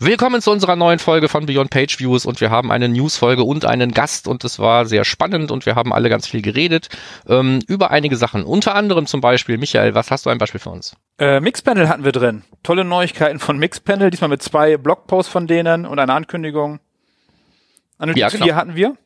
[0.00, 3.64] Willkommen zu unserer neuen Folge von Beyond Page Views und wir haben eine News-Folge und
[3.64, 6.88] einen Gast und es war sehr spannend und wir haben alle ganz viel geredet
[7.26, 8.44] ähm, über einige Sachen.
[8.44, 10.94] Unter anderem zum Beispiel, Michael, was hast du ein Beispiel für uns?
[11.18, 12.44] Äh, Mixpanel hatten wir drin.
[12.62, 16.78] Tolle Neuigkeiten von Mixpanel, diesmal mit zwei Blogposts von denen und einer Ankündigung.
[17.98, 18.44] Analytics ja, genau.
[18.44, 18.96] 4 hatten wir.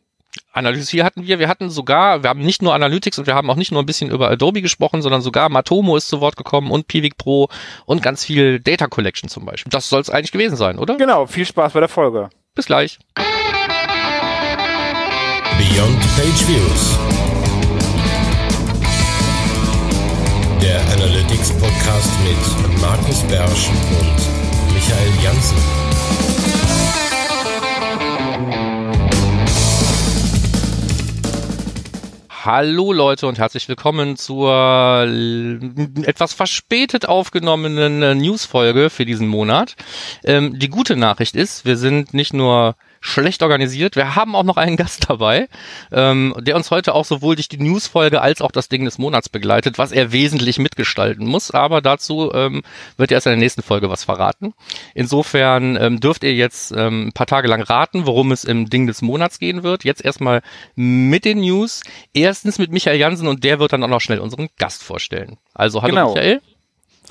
[0.53, 3.48] Analytics hier hatten wir, wir hatten sogar, wir haben nicht nur Analytics und wir haben
[3.50, 6.71] auch nicht nur ein bisschen über Adobe gesprochen, sondern sogar Matomo ist zu Wort gekommen
[6.71, 7.48] und Pivik Pro
[7.86, 9.71] und ganz viel Data Collection zum Beispiel.
[9.71, 10.96] Das soll es eigentlich gewesen sein, oder?
[10.96, 12.29] Genau, viel Spaß bei der Folge.
[12.54, 12.99] Bis gleich.
[15.57, 16.99] Beyond Page Views.
[20.61, 26.02] Der Analytics Podcast mit Markus Bersch und Michael Janssen.
[32.45, 35.06] Hallo Leute und herzlich willkommen zur
[36.03, 39.77] etwas verspätet aufgenommenen äh, Newsfolge für diesen Monat.
[40.25, 43.97] Ähm, die gute Nachricht ist, wir sind nicht nur schlecht organisiert.
[43.97, 45.48] Wir haben auch noch einen Gast dabei,
[45.91, 49.28] ähm, der uns heute auch sowohl durch die Newsfolge als auch das Ding des Monats
[49.28, 51.50] begleitet, was er wesentlich mitgestalten muss.
[51.50, 52.62] Aber dazu ähm,
[52.97, 54.55] wird er erst in der nächsten Folge was verraten.
[54.94, 58.86] Insofern ähm, dürft ihr jetzt ähm, ein paar Tage lang raten, worum es im Ding
[58.86, 59.84] des Monats gehen wird.
[59.84, 60.42] Jetzt erstmal
[60.77, 61.83] mit den News.
[62.14, 65.39] Erstens mit Michael Jansen und der wird dann auch noch schnell unseren Gast vorstellen.
[65.55, 66.14] Also hallo genau.
[66.14, 66.41] Michael.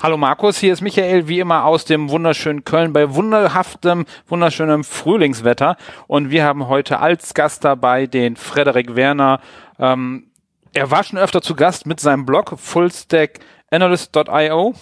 [0.00, 5.76] Hallo Markus, hier ist Michael, wie immer aus dem wunderschönen Köln bei wunderhaftem, wunderschönem Frühlingswetter.
[6.08, 9.40] Und wir haben heute als Gast dabei den Frederik Werner.
[9.78, 10.26] Ähm,
[10.72, 14.74] er war schon öfter zu Gast mit seinem Blog fullstackanalyst.io.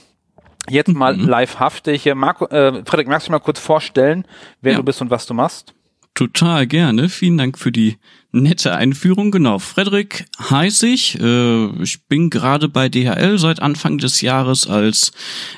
[0.69, 1.29] Jetzt mal mhm.
[1.29, 2.11] livehaftig.
[2.15, 4.25] Marco, äh, Frederik, magst du mal kurz vorstellen,
[4.63, 4.79] wer ja.
[4.79, 5.75] du bist und was du machst?
[6.21, 7.09] Total gerne.
[7.09, 7.97] Vielen Dank für die
[8.31, 9.31] nette Einführung.
[9.31, 11.19] Genau, Frederik heiße ich.
[11.19, 15.13] Äh, ich bin gerade bei DHL seit Anfang des Jahres als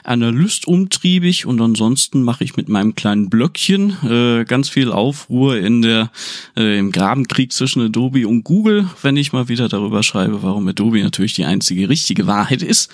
[0.04, 5.82] Analyst umtriebig und ansonsten mache ich mit meinem kleinen Blöckchen äh, ganz viel Aufruhr in
[5.82, 6.12] der
[6.56, 11.02] äh, im Grabenkrieg zwischen Adobe und Google, wenn ich mal wieder darüber schreibe, warum Adobe
[11.02, 12.88] natürlich die einzige richtige Wahrheit ist.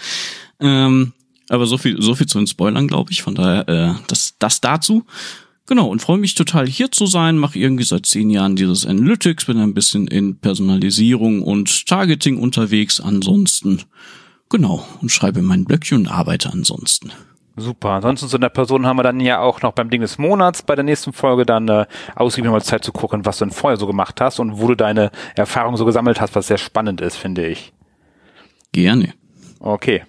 [0.59, 1.12] Ähm,
[1.50, 3.20] aber so viel, so viel zu den Spoilern, glaube ich.
[3.20, 5.04] Von daher, das, das dazu.
[5.69, 9.45] Genau, und freue mich total hier zu sein, mache irgendwie seit zehn Jahren dieses Analytics,
[9.45, 13.83] bin ein bisschen in Personalisierung und Targeting unterwegs ansonsten.
[14.49, 17.12] Genau, und schreibe mein Blöckchen und arbeite ansonsten.
[17.55, 17.91] Super.
[17.91, 20.75] Ansonsten zu einer Person haben wir dann ja auch noch beim Ding des Monats bei
[20.75, 23.87] der nächsten Folge dann äh, ausgiebig mal Zeit zu gucken, was du denn vorher so
[23.87, 27.47] gemacht hast und wo du deine Erfahrungen so gesammelt hast, was sehr spannend ist, finde
[27.47, 27.75] ich.
[28.73, 29.12] Gerne.
[29.61, 30.05] Okay.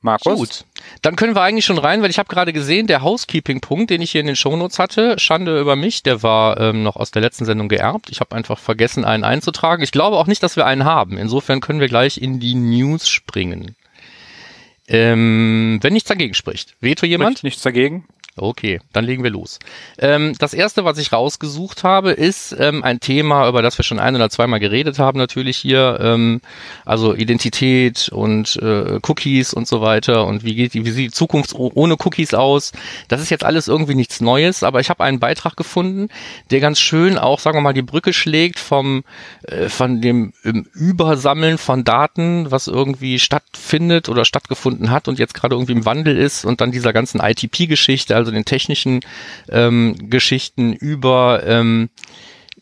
[0.00, 0.38] Markus?
[0.38, 0.64] Gut.
[1.02, 4.12] Dann können wir eigentlich schon rein, weil ich habe gerade gesehen, der Housekeeping-Punkt, den ich
[4.12, 7.44] hier in den Shownotes hatte, Schande über mich, der war ähm, noch aus der letzten
[7.44, 8.08] Sendung geerbt.
[8.10, 9.82] Ich habe einfach vergessen, einen einzutragen.
[9.82, 11.18] Ich glaube auch nicht, dass wir einen haben.
[11.18, 13.74] Insofern können wir gleich in die News springen.
[14.86, 16.76] Ähm, wenn nichts dagegen spricht.
[16.80, 17.38] Veto jemand?
[17.38, 18.06] Spricht nichts dagegen.
[18.38, 19.58] Okay, dann legen wir los.
[19.98, 23.98] Ähm, das erste, was ich rausgesucht habe, ist ähm, ein Thema, über das wir schon
[23.98, 25.98] ein oder zweimal geredet haben, natürlich hier.
[26.00, 26.40] Ähm,
[26.84, 31.14] also Identität und äh, Cookies und so weiter und wie geht die, wie sieht die
[31.14, 32.72] Zukunft ohne Cookies aus?
[33.08, 36.08] Das ist jetzt alles irgendwie nichts Neues, aber ich habe einen Beitrag gefunden,
[36.50, 39.04] der ganz schön auch, sagen wir mal, die Brücke schlägt vom
[39.42, 45.34] äh, von dem ähm, Übersammeln von Daten, was irgendwie stattfindet oder stattgefunden hat und jetzt
[45.34, 49.00] gerade irgendwie im Wandel ist und dann dieser ganzen ITP-Geschichte, also also den technischen
[49.48, 51.88] ähm, Geschichten über ähm,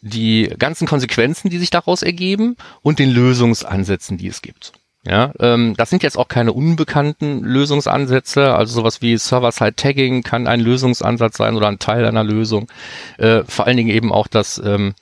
[0.00, 4.72] die ganzen Konsequenzen, die sich daraus ergeben und den Lösungsansätzen, die es gibt.
[5.04, 10.58] Ja, ähm, das sind jetzt auch keine unbekannten Lösungsansätze, also sowas wie Server-Side-Tagging kann ein
[10.58, 12.66] Lösungsansatz sein oder ein Teil einer Lösung.
[13.18, 14.94] Äh, vor allen Dingen eben auch das ähm,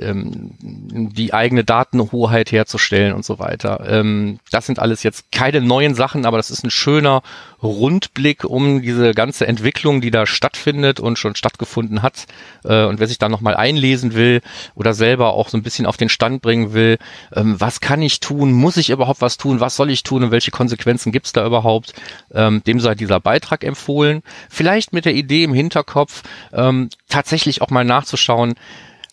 [0.00, 3.84] ähm, die eigene Datenhoheit herzustellen und so weiter.
[3.88, 7.22] Ähm, das sind alles jetzt keine neuen Sachen, aber das ist ein schöner
[7.62, 12.26] Rundblick um diese ganze Entwicklung, die da stattfindet und schon stattgefunden hat.
[12.64, 14.42] Äh, und wer sich da nochmal einlesen will
[14.74, 16.98] oder selber auch so ein bisschen auf den Stand bringen will,
[17.34, 18.52] ähm, was kann ich tun?
[18.52, 19.60] Muss ich überhaupt was tun?
[19.60, 21.94] Was soll ich tun und welche Konsequenzen gibt es da überhaupt?
[22.32, 24.22] Ähm, dem sei dieser Beitrag empfohlen.
[24.48, 28.54] Vielleicht mit der Idee im Hinterkopf, ähm, tatsächlich auch mal nachzuschauen,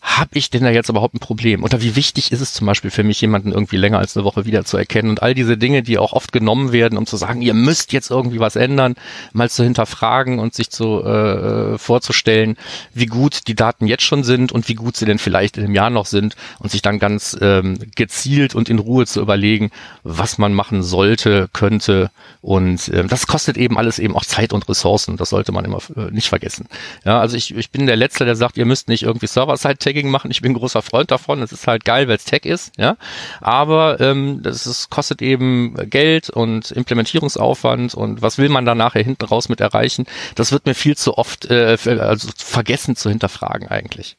[0.03, 1.63] habe ich denn da jetzt überhaupt ein Problem?
[1.63, 4.45] Oder wie wichtig ist es zum Beispiel für mich, jemanden irgendwie länger als eine Woche
[4.45, 5.09] wieder zu erkennen?
[5.09, 8.11] Und all diese Dinge, die auch oft genommen werden, um zu sagen, ihr müsst jetzt
[8.11, 8.95] irgendwie was ändern,
[9.31, 12.57] mal zu hinterfragen und sich zu äh, vorzustellen,
[12.93, 15.73] wie gut die Daten jetzt schon sind und wie gut sie denn vielleicht in einem
[15.73, 19.71] Jahr noch sind und sich dann ganz ähm, gezielt und in Ruhe zu überlegen,
[20.03, 22.11] was man machen sollte, könnte.
[22.41, 25.15] Und äh, das kostet eben alles eben auch Zeit und Ressourcen.
[25.15, 26.67] Das sollte man immer äh, nicht vergessen.
[27.05, 30.09] Ja, also ich, ich bin der Letzte, der sagt, ihr müsst nicht irgendwie Server-Side Tagging
[30.09, 30.31] machen.
[30.31, 31.41] Ich bin großer Freund davon.
[31.41, 32.97] Es ist halt geil, weil es Tag ist, ja.
[33.41, 39.03] Aber ähm, das ist, kostet eben Geld und Implementierungsaufwand und was will man da nachher
[39.03, 40.05] hinten raus mit erreichen?
[40.35, 44.17] Das wird mir viel zu oft äh, also vergessen zu hinterfragen eigentlich.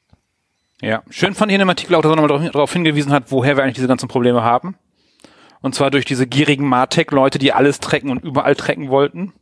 [0.81, 3.62] Ja, schön ich in dem Artikel auch, dass er nochmal darauf hingewiesen hat, woher wir
[3.62, 4.77] eigentlich diese ganzen Probleme haben.
[5.62, 9.32] Und zwar durch diese gierigen Martech-Leute, die alles tracken und überall tracken wollten.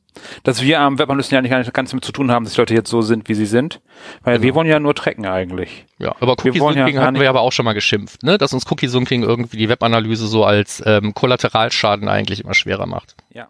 [0.43, 2.91] Dass wir am Webanalysten ja nicht ganz damit zu tun haben, dass die Leute jetzt
[2.91, 3.81] so sind, wie sie sind.
[4.23, 4.45] Weil genau.
[4.45, 5.87] wir wollen ja nur tracken eigentlich.
[5.99, 8.39] Ja, aber Cookie-Sunking ja hatten wir aber auch schon mal geschimpft, ne?
[8.39, 13.17] dass uns Cookie-Sunking irgendwie die Webanalyse so als ähm, Kollateralschaden eigentlich immer schwerer macht.
[13.33, 13.49] Ja.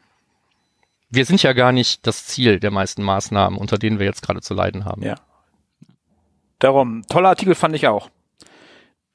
[1.11, 4.41] Wir sind ja gar nicht das Ziel der meisten Maßnahmen, unter denen wir jetzt gerade
[4.41, 5.03] zu leiden haben.
[5.03, 5.17] Ja.
[6.59, 8.09] Darum, toller Artikel fand ich auch.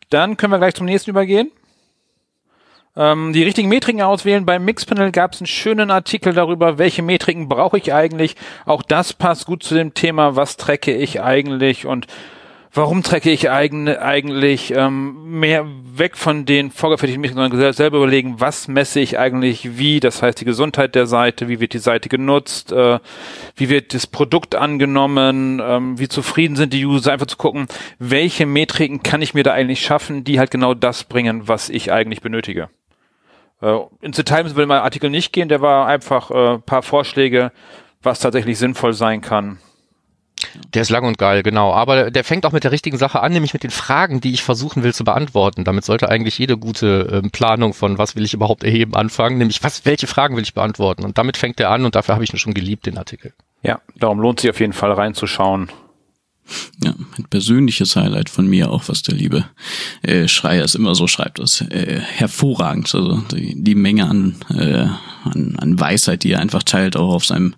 [0.09, 1.51] Dann können wir gleich zum nächsten übergehen.
[2.97, 4.45] Ähm, die richtigen Metriken auswählen.
[4.45, 8.35] Beim Mixpanel gab es einen schönen Artikel darüber, welche Metriken brauche ich eigentlich.
[8.65, 12.07] Auch das passt gut zu dem Thema, was trecke ich eigentlich und
[12.73, 18.67] warum trecke ich eigentlich ähm, mehr weg von den vorgefertigten Metriken, sondern selber überlegen, was
[18.67, 22.71] messe ich eigentlich wie, das heißt die Gesundheit der Seite, wie wird die Seite genutzt,
[22.71, 22.99] äh,
[23.55, 27.67] wie wird das Produkt angenommen, ähm, wie zufrieden sind die User, einfach zu gucken,
[27.99, 31.91] welche Metriken kann ich mir da eigentlich schaffen, die halt genau das bringen, was ich
[31.91, 32.69] eigentlich benötige.
[33.61, 37.51] Äh, ins Detail müssen wir im Artikel nicht gehen, der war einfach äh, paar Vorschläge,
[38.01, 39.59] was tatsächlich sinnvoll sein kann.
[40.73, 41.73] Der ist lang und geil, genau.
[41.73, 44.43] Aber der fängt auch mit der richtigen Sache an, nämlich mit den Fragen, die ich
[44.43, 45.63] versuchen will zu beantworten.
[45.63, 49.63] Damit sollte eigentlich jede gute ähm, Planung von was will ich überhaupt erheben anfangen, nämlich
[49.63, 51.03] was, welche Fragen will ich beantworten.
[51.03, 53.33] Und damit fängt er an und dafür habe ich ihn schon geliebt, den Artikel.
[53.63, 55.69] Ja, darum lohnt sich auf jeden Fall reinzuschauen.
[56.83, 59.45] Ja, ein persönliches Highlight von mir auch, was der liebe
[60.01, 62.93] äh, Schreier es immer so schreibt, ist äh, hervorragend.
[62.93, 64.87] Also die, die Menge an, äh,
[65.23, 67.55] an, an Weisheit, die er einfach teilt, auch auf seinem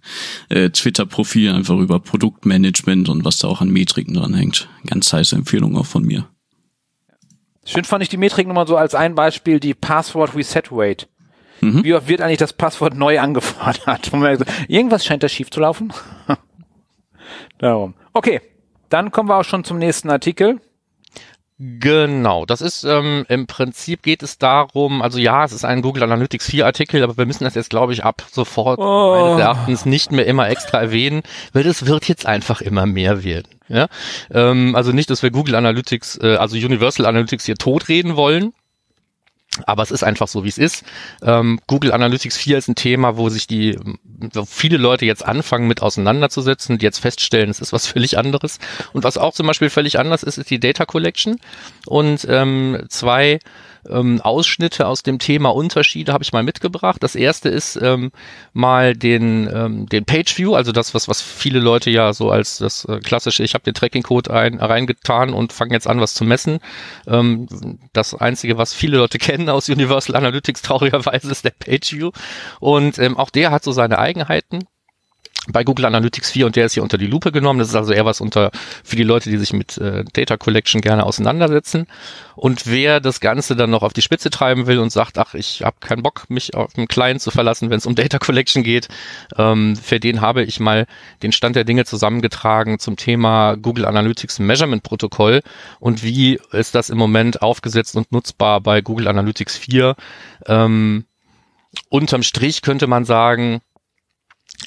[0.50, 4.70] äh, Twitter-Profil, einfach über Produktmanagement und was da auch an Metriken dran hängt.
[4.86, 6.28] Ganz heiße Empfehlung auch von mir.
[7.66, 11.08] Schön fand ich die Metriken nochmal so als ein Beispiel, die Password Reset Rate.
[11.62, 11.84] Mhm.
[11.84, 14.12] Wie oft wird eigentlich das Passwort neu angefordert?
[14.68, 15.94] Irgendwas scheint da schief zu laufen.
[17.60, 17.94] Darum.
[18.14, 18.42] Okay,
[18.90, 20.60] dann kommen wir auch schon zum nächsten Artikel.
[21.62, 26.04] Genau, das ist ähm, im Prinzip geht es darum, also ja, es ist ein Google
[26.04, 29.12] Analytics 4 Artikel, aber wir müssen das jetzt, glaube ich, ab sofort oh.
[29.14, 31.22] meines Erachtens nicht mehr immer extra erwähnen,
[31.52, 33.60] weil das wird jetzt einfach immer mehr werden.
[33.68, 33.88] Ja?
[34.32, 38.54] Ähm, also nicht, dass wir Google Analytics, äh, also Universal Analytics hier totreden wollen,
[39.66, 40.84] aber es ist einfach so, wie es ist.
[41.22, 43.78] Ähm, Google Analytics 4 ist ein Thema, wo sich die
[44.34, 48.60] wo viele Leute jetzt anfangen mit auseinanderzusetzen, die jetzt feststellen, es ist was völlig anderes.
[48.94, 51.38] Und was auch zum Beispiel völlig anders ist, ist die Data Collection.
[51.86, 53.40] Und ähm, zwei
[53.90, 57.02] ähm, Ausschnitte aus dem Thema Unterschiede habe ich mal mitgebracht.
[57.02, 58.12] Das erste ist ähm,
[58.54, 62.58] mal den, ähm, den Page View, also das, was, was viele Leute ja so als
[62.58, 66.24] das äh, klassische, ich habe den Tracking-Code ein, reingetan und fange jetzt an, was zu
[66.24, 66.60] messen.
[67.08, 67.48] Ähm,
[67.94, 72.12] das Einzige, was viele Leute kennen aus Universal Analytics traurigerweise, ist der Page View.
[72.60, 74.66] Und ähm, auch der hat so seine Eigenheiten
[75.52, 77.60] bei Google Analytics 4 und der ist hier unter die Lupe genommen.
[77.60, 78.52] Das ist also eher was unter
[78.84, 81.88] für die Leute, die sich mit äh, Data Collection gerne auseinandersetzen.
[82.36, 85.64] Und wer das Ganze dann noch auf die Spitze treiben will und sagt, ach, ich
[85.64, 88.88] habe keinen Bock, mich auf einen Client zu verlassen, wenn es um Data Collection geht,
[89.38, 90.86] ähm, für den habe ich mal
[91.22, 95.42] den Stand der Dinge zusammengetragen zum Thema Google Analytics Measurement Protokoll
[95.80, 99.96] und wie ist das im Moment aufgesetzt und nutzbar bei Google Analytics 4.
[100.48, 101.06] Ähm,
[101.90, 103.62] unterm Strich könnte man sagen,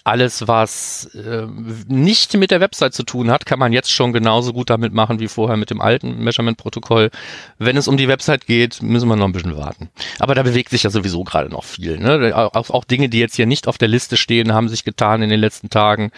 [0.04, 1.46] alles, was äh,
[1.87, 5.20] nicht mit der Website zu tun hat, kann man jetzt schon genauso gut damit machen
[5.20, 7.11] wie vorher mit dem alten Measurement-Protokoll.
[7.59, 9.90] Wenn es um die Website geht, müssen wir noch ein bisschen warten.
[10.18, 11.99] Aber da bewegt sich ja sowieso gerade noch viel.
[11.99, 12.32] Ne?
[12.35, 15.30] Auch, auch, Dinge, die jetzt hier nicht auf der Liste stehen, haben sich getan in
[15.30, 16.11] den letzten Tagen.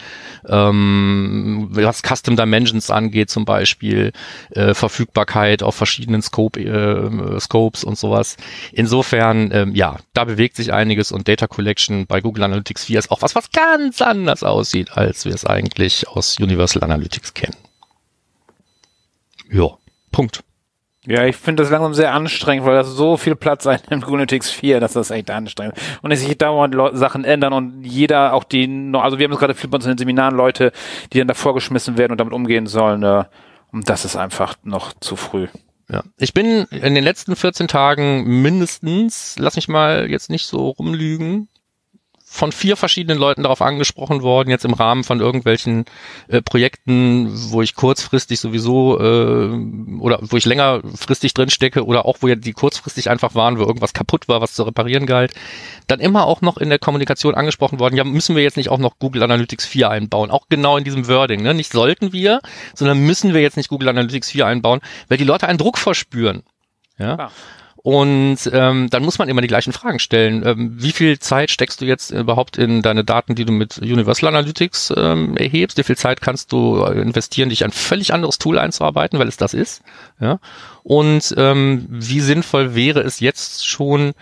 [0.47, 4.13] Ähm, was Custom Dimensions angeht zum Beispiel,
[4.49, 8.37] äh, Verfügbarkeit auf verschiedenen Scope, äh, Scopes und sowas.
[8.71, 13.11] Insofern, ähm, ja, da bewegt sich einiges und Data Collection bei Google Analytics 4 ist
[13.11, 17.57] auch was, was gar ganz anders aussieht, als wir es eigentlich aus Universal Analytics kennen.
[19.51, 19.69] Ja,
[20.11, 20.43] Punkt.
[21.07, 24.79] Ja, ich finde das langsam sehr anstrengend, weil das so viel Platz einnimmt, Analytics 4,
[24.79, 25.99] dass das echt anstrengend ist.
[26.01, 29.53] Und es sich dauernd Sachen ändern und jeder, auch die, also wir haben es gerade
[29.53, 30.71] viel bei uns in den Seminaren Leute,
[31.13, 33.03] die dann davor geschmissen werden und damit umgehen sollen.
[33.03, 33.25] Äh,
[33.71, 35.47] und das ist einfach noch zu früh.
[35.89, 36.03] Ja.
[36.17, 41.49] Ich bin in den letzten 14 Tagen mindestens, lass mich mal jetzt nicht so rumlügen,
[42.35, 45.85] von vier verschiedenen Leuten darauf angesprochen worden, jetzt im Rahmen von irgendwelchen
[46.27, 49.57] äh, Projekten, wo ich kurzfristig sowieso äh,
[49.99, 53.61] oder wo ich längerfristig drin stecke oder auch wo ja die kurzfristig einfach waren, wo
[53.63, 55.33] irgendwas kaputt war, was zu reparieren galt.
[55.87, 58.79] Dann immer auch noch in der Kommunikation angesprochen worden, ja, müssen wir jetzt nicht auch
[58.79, 60.29] noch Google Analytics 4 einbauen?
[60.29, 61.53] Auch genau in diesem Wording, ne?
[61.53, 62.41] Nicht sollten wir,
[62.73, 66.43] sondern müssen wir jetzt nicht Google Analytics 4 einbauen, weil die Leute einen Druck verspüren.
[66.97, 67.15] Ja.
[67.17, 67.31] ja.
[67.85, 70.41] Und ähm, dann muss man immer die gleichen Fragen stellen.
[70.43, 74.29] Ähm, wie viel Zeit steckst du jetzt überhaupt in deine Daten, die du mit Universal
[74.29, 75.77] Analytics ähm, erhebst?
[75.77, 79.53] Wie viel Zeit kannst du investieren, dich ein völlig anderes Tool einzuarbeiten, weil es das
[79.53, 79.83] ist?
[80.19, 80.39] Ja.
[80.81, 84.13] Und ähm, wie sinnvoll wäre es jetzt schon,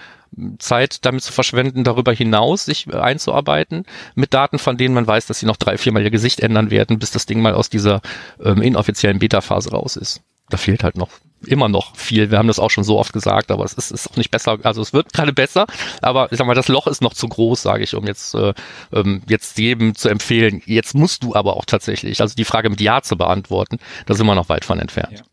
[0.59, 5.39] Zeit damit zu verschwenden, darüber hinaus sich einzuarbeiten mit Daten, von denen man weiß, dass
[5.39, 8.01] sie noch drei, viermal ihr Gesicht ändern werden, bis das Ding mal aus dieser
[8.43, 10.21] ähm, inoffiziellen Beta-Phase raus ist.
[10.49, 11.09] Da fehlt halt noch
[11.47, 12.31] immer noch viel.
[12.31, 14.57] Wir haben das auch schon so oft gesagt, aber es ist, ist auch nicht besser.
[14.63, 15.65] Also es wird gerade besser,
[16.01, 18.53] aber ich sag mal, das Loch ist noch zu groß, sage ich, um jetzt äh,
[18.93, 20.61] ähm, jetzt jedem zu empfehlen.
[20.65, 24.25] Jetzt musst du aber auch tatsächlich, also die Frage mit Ja zu beantworten, da sind
[24.25, 25.19] wir noch weit von entfernt.
[25.19, 25.23] Ja.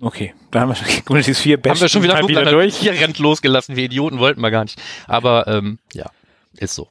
[0.00, 2.76] Okay, da haben wir schon Kubernetes 4 Haben wir schon wieder, wieder durch.
[2.76, 4.80] Hier rennt losgelassen, wir Idioten wollten wir gar nicht.
[5.06, 6.10] Aber ähm, ja,
[6.54, 6.88] ist so.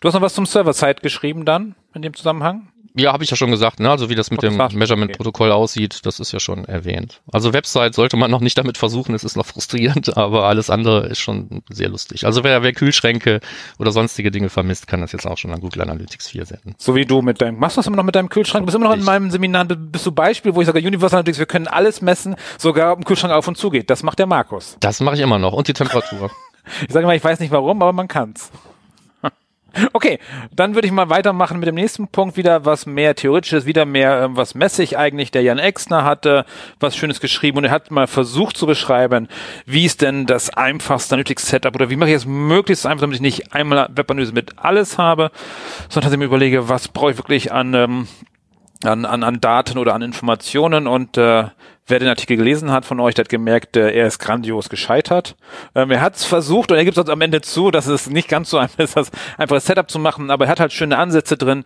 [0.00, 2.68] Du hast noch was zum Server-Side geschrieben dann in dem Zusammenhang?
[2.96, 3.90] Ja, habe ich ja schon gesagt, ne?
[3.90, 5.56] Also wie das mit dem Measurement-Protokoll okay.
[5.56, 7.22] aussieht, das ist ja schon erwähnt.
[7.32, 11.06] Also Website sollte man noch nicht damit versuchen, es ist noch frustrierend, aber alles andere
[11.08, 12.24] ist schon sehr lustig.
[12.24, 13.40] Also wer, wer Kühlschränke
[13.80, 16.76] oder sonstige Dinge vermisst, kann das jetzt auch schon an Google Analytics 4 senden.
[16.78, 18.62] So wie du mit deinem, machst du das immer noch mit deinem Kühlschrank?
[18.62, 19.00] Du bist immer noch ich.
[19.00, 22.36] in meinem Seminar, bist du Beispiel, wo ich sage, Universal Analytics, wir können alles messen,
[22.58, 23.90] sogar ob ein Kühlschrank auf und zu geht.
[23.90, 24.76] Das macht der Markus.
[24.78, 26.30] Das mache ich immer noch und die Temperatur.
[26.86, 28.52] ich sage mal, ich weiß nicht warum, aber man kann's.
[29.92, 30.18] Okay,
[30.54, 34.22] dann würde ich mal weitermachen mit dem nächsten Punkt wieder, was mehr theoretisches, wieder mehr,
[34.22, 35.30] äh, was messig eigentlich.
[35.30, 36.44] Der Jan Exner hatte
[36.80, 39.28] was Schönes geschrieben und er hat mal versucht zu beschreiben,
[39.66, 43.22] wie ist denn das einfachste Analytics-Setup oder wie mache ich es möglichst einfach, damit ich
[43.22, 45.30] nicht einmal Webanalyse mit alles habe,
[45.88, 48.08] sondern dass ich mir überlege, was brauche ich wirklich an, ähm,
[48.84, 51.44] an, an, an Daten oder an Informationen und äh,
[51.86, 55.36] Wer den Artikel gelesen hat von euch, der hat gemerkt, er ist grandios gescheitert.
[55.74, 58.26] Ähm, er hat es versucht und er gibt es am Ende zu, dass es nicht
[58.26, 61.36] ganz so einfach ist, das einfaches Setup zu machen, aber er hat halt schöne Ansätze
[61.36, 61.64] drin.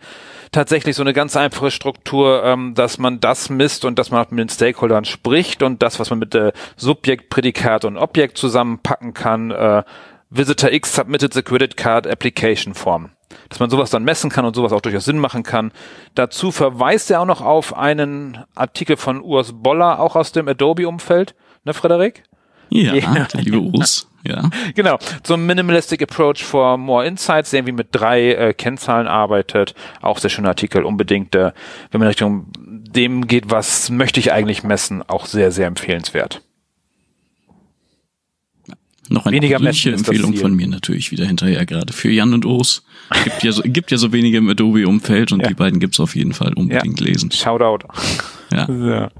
[0.51, 4.39] Tatsächlich so eine ganz einfache Struktur, ähm, dass man das misst und dass man mit
[4.39, 9.51] den Stakeholdern spricht und das, was man mit äh, Subjekt, Prädikat und Objekt zusammenpacken kann,
[9.51, 9.83] äh,
[10.29, 13.11] Visitor X submitted the credit card application form
[13.49, 15.71] dass man sowas dann messen kann und sowas auch durchaus Sinn machen kann.
[16.15, 21.35] Dazu verweist er auch noch auf einen Artikel von Urs Boller, auch aus dem Adobe-Umfeld,
[21.63, 22.23] ne, Frederik?
[22.69, 23.27] Ja, ja.
[23.33, 24.07] der liebe Urs.
[24.23, 24.49] Ja.
[24.75, 29.75] Genau, so ein Minimalistic Approach for More Insights, der irgendwie mit drei äh, Kennzahlen arbeitet.
[30.01, 31.51] Auch sehr schöner Artikel, unbedingt, äh,
[31.91, 36.41] wenn man Richtung dem geht, was möchte ich eigentlich messen, auch sehr, sehr empfehlenswert.
[39.09, 42.83] Noch eine Weniger Empfehlung von mir natürlich wieder hinterher, gerade für Jan und Urs.
[43.23, 45.47] Gibt ja so, gibt ja so wenige im Adobe-Umfeld und ja.
[45.47, 47.07] die beiden gibt's auf jeden Fall unbedingt ja.
[47.07, 47.31] lesen.
[47.31, 47.87] Shoutout.
[48.51, 48.69] Ja.
[48.69, 49.11] ja.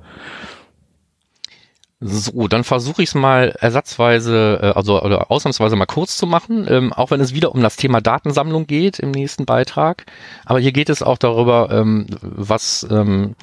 [2.02, 6.66] So, dann versuche ich es mal ersatzweise, äh, also oder ausnahmsweise mal kurz zu machen,
[6.70, 10.06] ähm, auch wenn es wieder um das Thema Datensammlung geht im nächsten Beitrag.
[10.46, 13.36] Aber hier geht es auch darüber, ähm, was ähm,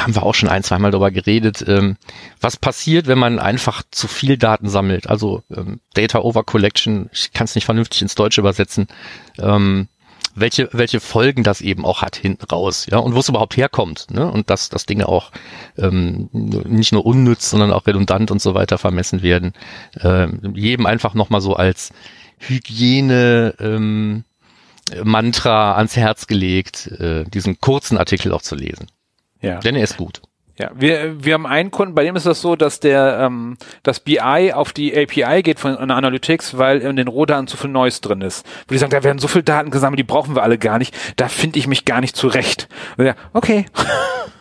[0.00, 1.96] haben wir auch schon ein, zweimal darüber geredet, ähm,
[2.40, 5.08] was passiert, wenn man einfach zu viel Daten sammelt.
[5.08, 8.88] Also ähm, Data Over Collection, ich kann es nicht vernünftig ins Deutsche übersetzen,
[9.38, 9.88] ähm,
[10.34, 14.06] welche, welche Folgen das eben auch hat hinten raus, ja, und wo es überhaupt herkommt,
[14.10, 14.30] ne?
[14.30, 15.30] Und dass, dass Dinge auch
[15.76, 19.52] ähm, nicht nur unnütz, sondern auch redundant und so weiter vermessen werden.
[20.00, 21.92] Ähm, jedem einfach nochmal so als
[22.38, 24.24] Hygiene ähm,
[25.04, 28.86] Mantra ans Herz gelegt, äh, diesen kurzen Artikel auch zu lesen.
[29.42, 29.58] Ja.
[29.58, 30.22] Denn er ist gut.
[30.58, 34.00] Ja, wir, wir haben einen Kunden, bei dem ist das so, dass der ähm, das
[34.00, 38.00] BI auf die API geht von einer Analytics, weil in den Rohdaten zu viel Neues
[38.02, 38.46] drin ist.
[38.68, 40.94] Wo die sagen, da werden so viele Daten gesammelt, die brauchen wir alle gar nicht.
[41.16, 42.68] Da finde ich mich gar nicht zurecht.
[42.98, 43.64] Und ja, okay.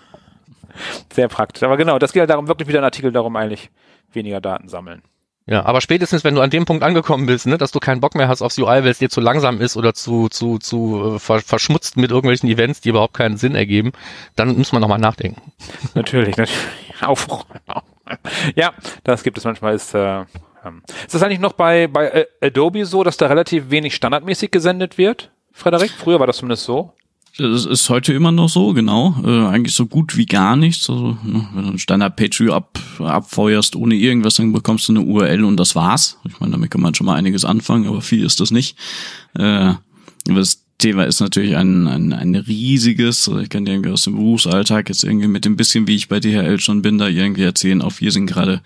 [1.13, 1.63] Sehr praktisch.
[1.63, 3.69] Aber genau, das geht halt darum, wirklich wieder ein Artikel darum eigentlich
[4.11, 5.01] weniger Daten sammeln.
[5.51, 8.15] Ja, aber spätestens, wenn du an dem Punkt angekommen bist, ne, dass du keinen Bock
[8.15, 11.19] mehr hast aufs UI, weil es dir zu langsam ist oder zu, zu, zu äh,
[11.19, 13.91] verschmutzt mit irgendwelchen Events, die überhaupt keinen Sinn ergeben,
[14.37, 15.41] dann muss man nochmal nachdenken.
[15.93, 16.57] Natürlich, natürlich.
[17.01, 17.43] Aufruhr.
[18.55, 18.71] Ja,
[19.03, 19.75] das gibt es manchmal.
[19.75, 20.21] Ist, äh,
[20.65, 20.83] ähm.
[21.05, 24.97] ist das eigentlich noch bei, bei äh, Adobe so, dass da relativ wenig standardmäßig gesendet
[24.97, 25.91] wird, Frederik?
[25.91, 26.93] Früher war das zumindest so.
[27.37, 29.15] Das ist heute immer noch so, genau.
[29.23, 30.89] Äh, eigentlich so gut wie gar nichts.
[30.89, 35.57] Also, wenn du ein Standard-Page-View ab, abfeuerst ohne irgendwas, dann bekommst du eine URL und
[35.57, 36.19] das war's.
[36.27, 38.77] Ich meine, damit kann man schon mal einiges anfangen, aber viel ist das nicht.
[39.35, 39.73] Äh,
[40.25, 44.89] das Thema ist natürlich ein, ein, ein riesiges, ich kann dir irgendwie aus dem Berufsalltag
[44.89, 47.93] jetzt irgendwie mit dem bisschen, wie ich bei DHL schon bin, da irgendwie erzählen, auch
[47.99, 48.61] wir sind gerade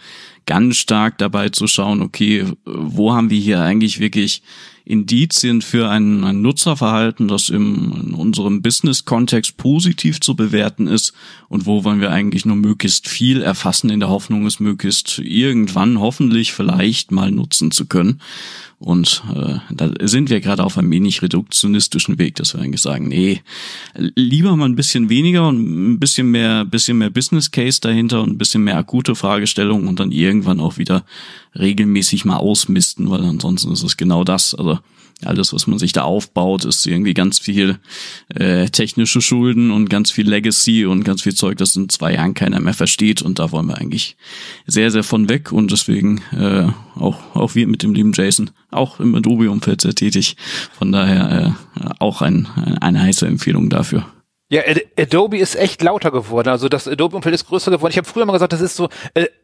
[0.46, 4.42] ganz stark dabei zu schauen, okay, wo haben wir hier eigentlich wirklich
[4.86, 11.14] Indizien für ein, ein Nutzerverhalten, das im, in unserem Business-Kontext positiv zu bewerten ist
[11.50, 16.00] und wo wollen wir eigentlich nur möglichst viel erfassen in der Hoffnung, es möglichst irgendwann
[16.00, 18.22] hoffentlich vielleicht mal nutzen zu können.
[18.78, 23.08] Und äh, da sind wir gerade auf einem wenig reduktionistischen Weg, dass wir eigentlich sagen,
[23.08, 23.42] nee,
[23.96, 28.34] lieber mal ein bisschen weniger und ein bisschen mehr, bisschen mehr Business Case dahinter und
[28.34, 31.06] ein bisschen mehr akute Fragestellungen und dann irgendwann auch wieder
[31.58, 34.54] regelmäßig mal ausmisten, weil ansonsten ist es genau das.
[34.54, 34.75] Also
[35.28, 37.80] alles, was man sich da aufbaut, ist irgendwie ganz viel
[38.34, 42.34] äh, technische Schulden und ganz viel Legacy und ganz viel Zeug, das in zwei Jahren
[42.34, 43.22] keiner mehr versteht.
[43.22, 44.18] Und da wollen wir eigentlich
[44.68, 45.52] sehr, sehr von weg.
[45.52, 46.68] Und deswegen äh,
[47.00, 50.36] auch, auch wir mit dem lieben Jason, auch im Adobe-Umfeld sehr tätig.
[50.78, 52.48] Von daher äh, auch ein,
[52.82, 54.06] eine heiße Empfehlung dafür.
[54.50, 54.62] Ja,
[54.98, 56.50] Adobe ist echt lauter geworden.
[56.50, 57.92] Also das Adobe-Umfeld ist größer geworden.
[57.92, 58.90] Ich habe früher mal gesagt, das ist so,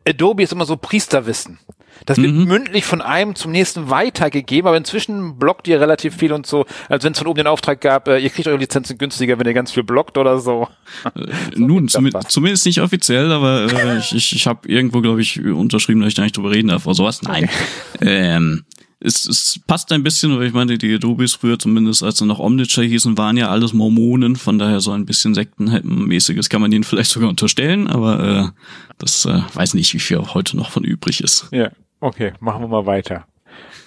[0.08, 1.60] Adobe ist immer so Priesterwissen.
[2.06, 2.46] Das wird mhm.
[2.46, 7.04] mündlich von einem zum nächsten weitergegeben, aber inzwischen blockt ihr relativ viel und so, als
[7.04, 9.54] wenn es von oben den Auftrag gab, äh, ihr kriegt eure Lizenzen günstiger, wenn ihr
[9.54, 10.68] ganz viel blockt oder so.
[11.04, 11.10] Äh,
[11.56, 15.44] so Nun, zum, zumindest nicht offiziell, aber äh, ich, ich, ich habe irgendwo, glaube ich,
[15.44, 17.22] unterschrieben, dass ich da nicht drüber reden darf oder sowas.
[17.22, 17.50] Nein.
[17.96, 18.08] Okay.
[18.08, 18.64] Ähm,
[19.04, 22.40] es, es passt ein bisschen, weil ich meine, die Adobes früher zumindest, als sie noch
[22.40, 26.84] Omniture hießen, waren ja alles Mormonen, von daher so ein bisschen Sektenmäßiges kann man ihnen
[26.86, 28.62] vielleicht sogar unterstellen, aber äh,
[28.98, 31.48] das äh, weiß nicht, wie viel heute noch von übrig ist.
[31.52, 33.26] Ja, okay, machen wir mal weiter.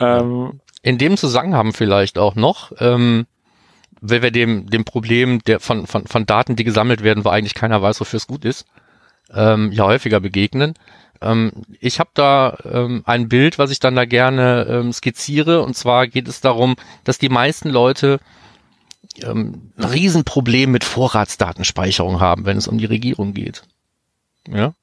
[0.00, 3.26] Ähm, In dem Zusammenhang vielleicht auch noch, ähm,
[4.00, 7.54] wenn wir dem, dem Problem der von, von, von Daten, die gesammelt werden, wo eigentlich
[7.54, 8.66] keiner weiß, wofür es gut ist,
[9.32, 10.74] ähm, ja häufiger begegnen.
[11.24, 15.62] Ähm, ich habe da ähm, ein Bild, was ich dann da gerne ähm, skizziere.
[15.62, 18.20] Und zwar geht es darum, dass die meisten Leute
[19.22, 23.62] ähm, ein Riesenproblem mit Vorratsdatenspeicherung haben, wenn es um die Regierung geht.
[24.48, 24.74] Ja.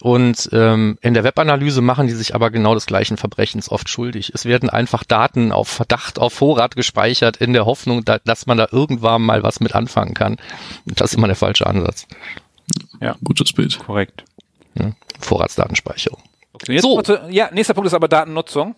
[0.00, 4.32] Und ähm, in der Webanalyse machen die sich aber genau des gleichen Verbrechens oft schuldig.
[4.34, 8.56] Es werden einfach Daten auf Verdacht, auf Vorrat gespeichert, in der Hoffnung, da, dass man
[8.56, 10.38] da irgendwann mal was mit anfangen kann.
[10.86, 12.06] Das ist immer der falsche Ansatz.
[13.00, 13.78] Ja, gutes Bild.
[13.80, 14.24] Korrekt.
[15.20, 16.22] Vorratsdatenspeicherung.
[16.52, 17.00] Okay, so.
[17.02, 18.74] Zu, ja, nächster Punkt ist aber Datennutzung.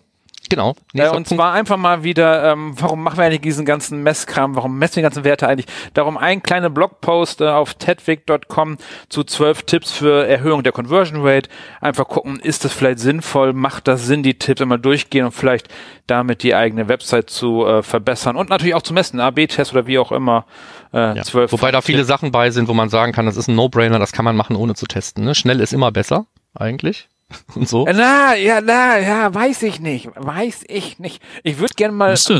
[0.49, 0.75] Genau.
[0.93, 4.77] Äh, und zwar einfach mal wieder, ähm, warum machen wir eigentlich diesen ganzen Messkram, warum
[4.77, 5.67] messen wir die ganzen Werte eigentlich?
[5.93, 8.77] Darum ein kleiner Blogpost äh, auf tedwick.com
[9.09, 11.49] zu zwölf Tipps für Erhöhung der Conversion Rate.
[11.81, 15.67] Einfach gucken, ist das vielleicht sinnvoll, macht das Sinn, die Tipps immer durchgehen und vielleicht
[16.07, 19.97] damit die eigene Website zu äh, verbessern und natürlich auch zu messen, AB-Test oder wie
[19.97, 20.45] auch immer.
[20.93, 21.23] Äh, ja.
[21.23, 23.99] 12 Wobei da viele Sachen bei sind, wo man sagen kann, das ist ein No-Brainer,
[23.99, 25.25] das kann man machen, ohne zu testen.
[25.25, 25.35] Ne?
[25.35, 27.09] Schnell ist immer besser, eigentlich.
[27.55, 27.85] und so.
[27.85, 31.21] Na, ja, na, ja, weiß ich nicht, weiß ich nicht.
[31.43, 32.39] Ich würde gerne mal messen,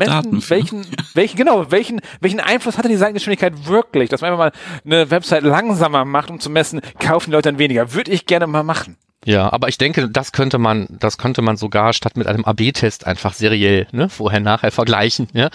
[0.49, 4.51] welchen, welchen, genau, welchen, welchen Einfluss hatte die Seitengeschwindigkeit wirklich, dass man einfach mal
[4.85, 7.93] eine Website langsamer macht, um zu messen, kaufen die Leute dann weniger.
[7.93, 8.97] Würde ich gerne mal machen.
[9.25, 13.07] Ja, aber ich denke, das könnte man, das könnte man sogar statt mit einem AB-Test
[13.07, 15.49] einfach seriell, ne, vorher nachher vergleichen, ja.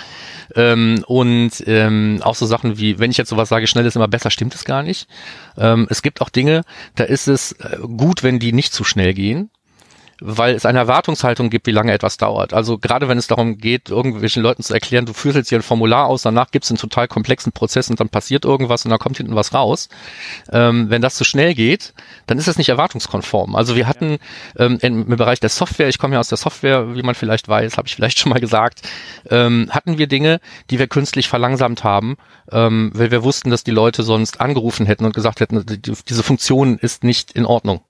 [0.57, 4.09] Ähm, und ähm, auch so Sachen wie, wenn ich jetzt sowas sage, schnell ist immer
[4.09, 5.09] besser, stimmt es gar nicht.
[5.57, 6.63] Ähm, es gibt auch Dinge,
[6.97, 9.51] da ist es äh, gut, wenn die nicht zu schnell gehen
[10.21, 12.53] weil es eine Erwartungshaltung gibt, wie lange etwas dauert.
[12.55, 15.63] Also gerade wenn es darum geht, irgendwelchen Leuten zu erklären, du führst jetzt hier ein
[15.63, 18.99] Formular aus, danach gibt es einen total komplexen Prozess und dann passiert irgendwas und dann
[18.99, 19.89] kommt hinten was raus.
[20.53, 21.95] Ähm, wenn das zu schnell geht,
[22.27, 23.57] dann ist das nicht erwartungskonform.
[23.57, 24.19] Also wir hatten
[24.59, 27.49] ähm, im, im, Bereich der Software, ich komme ja aus der Software, wie man vielleicht
[27.49, 28.83] weiß, habe ich vielleicht schon mal gesagt,
[29.31, 32.17] ähm, hatten wir Dinge, die wir künstlich verlangsamt haben,
[32.53, 35.65] ähm, weil wir wussten, dass die Leute sonst angerufen hätten und gesagt hätten,
[36.09, 37.83] diese Funktion ist nicht in Ordnung.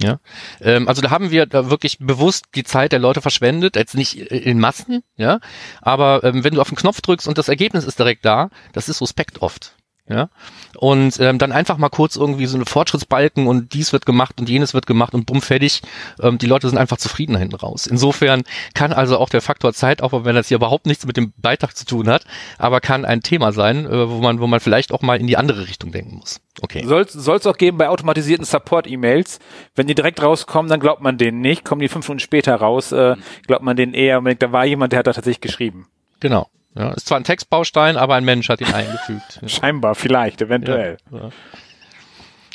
[0.00, 0.20] Ja,
[0.60, 4.16] ähm, also da haben wir da wirklich bewusst die Zeit der Leute verschwendet, jetzt nicht
[4.16, 5.40] in Massen, ja,
[5.82, 8.88] aber ähm, wenn du auf den Knopf drückst und das Ergebnis ist direkt da, das
[8.88, 9.77] ist suspekt oft.
[10.08, 10.30] Ja.
[10.76, 14.48] Und ähm, dann einfach mal kurz irgendwie so eine Fortschrittsbalken und dies wird gemacht und
[14.48, 15.82] jenes wird gemacht und bumm, fertig.
[16.20, 17.86] Ähm, die Leute sind einfach zufrieden hinten raus.
[17.86, 18.44] Insofern
[18.74, 21.76] kann also auch der Faktor Zeit, auch wenn das hier überhaupt nichts mit dem Beitrag
[21.76, 22.24] zu tun hat,
[22.56, 25.36] aber kann ein Thema sein, äh, wo man, wo man vielleicht auch mal in die
[25.36, 26.40] andere Richtung denken muss.
[26.60, 26.84] Okay.
[26.84, 29.38] Soll es auch geben bei automatisierten Support-E-Mails.
[29.74, 31.64] Wenn die direkt rauskommen, dann glaubt man denen nicht.
[31.64, 33.16] Kommen die fünf Stunden später raus, äh,
[33.46, 34.20] glaubt man denen eher.
[34.20, 35.86] Da war jemand, der hat da tatsächlich geschrieben.
[36.20, 36.48] Genau.
[36.74, 39.40] Ja, ist zwar ein Textbaustein, aber ein Mensch hat ihn eingefügt.
[39.40, 39.48] Ja.
[39.48, 40.98] Scheinbar, vielleicht, eventuell.
[41.10, 41.30] Ja.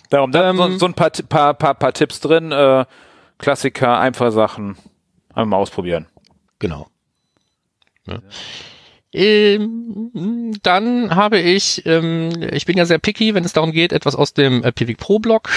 [0.09, 2.51] Darum, da ähm, so, so, ein paar, paar, paar, paar Tipps drin.
[2.51, 2.85] Äh,
[3.39, 4.77] Klassiker, einfache Sachen.
[5.33, 6.07] Einmal ausprobieren.
[6.59, 6.87] Genau.
[8.05, 8.19] Ja.
[9.11, 14.15] Ähm, dann habe ich, ähm, ich bin ja sehr picky, wenn es darum geht, etwas
[14.15, 15.49] aus dem äh, Pivik Pro Blog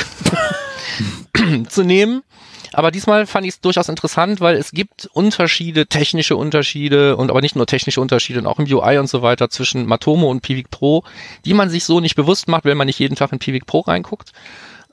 [1.68, 2.22] zu nehmen.
[2.72, 7.40] Aber diesmal fand ich es durchaus interessant, weil es gibt Unterschiede, technische Unterschiede und aber
[7.40, 10.70] nicht nur technische Unterschiede, und auch im UI und so weiter zwischen Matomo und Pivik
[10.70, 11.04] Pro,
[11.44, 13.80] die man sich so nicht bewusst macht, wenn man nicht jeden Tag in Pivik Pro
[13.80, 14.32] reinguckt.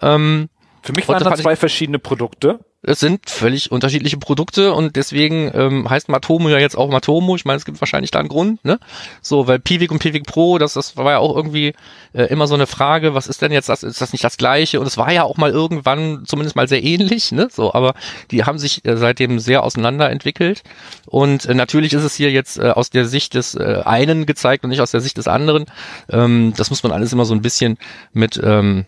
[0.02, 0.50] Ähm,
[0.82, 2.60] Für mich waren das zwei verschiedene Produkte.
[2.86, 7.36] Es sind völlig unterschiedliche Produkte und deswegen ähm, heißt Matomo ja jetzt auch Matomo.
[7.38, 8.78] Ich meine, es gibt wahrscheinlich da einen Grund, ne?
[9.22, 11.74] So, weil Piwik und Piwik Pro, das, das war ja auch irgendwie
[12.12, 14.82] äh, immer so eine Frage, was ist denn jetzt das, ist das nicht das gleiche?
[14.82, 17.48] Und es war ja auch mal irgendwann zumindest mal sehr ähnlich, ne?
[17.50, 17.94] So, aber
[18.32, 20.64] die haben sich äh, seitdem sehr auseinanderentwickelt.
[21.06, 24.66] Und äh, natürlich ist es hier jetzt äh, aus der Sicht des äh, einen gezeigt
[24.66, 25.66] und nicht aus der Sicht des anderen.
[26.10, 27.78] Ähm, das muss man alles immer so ein bisschen
[28.12, 28.86] mit ähm,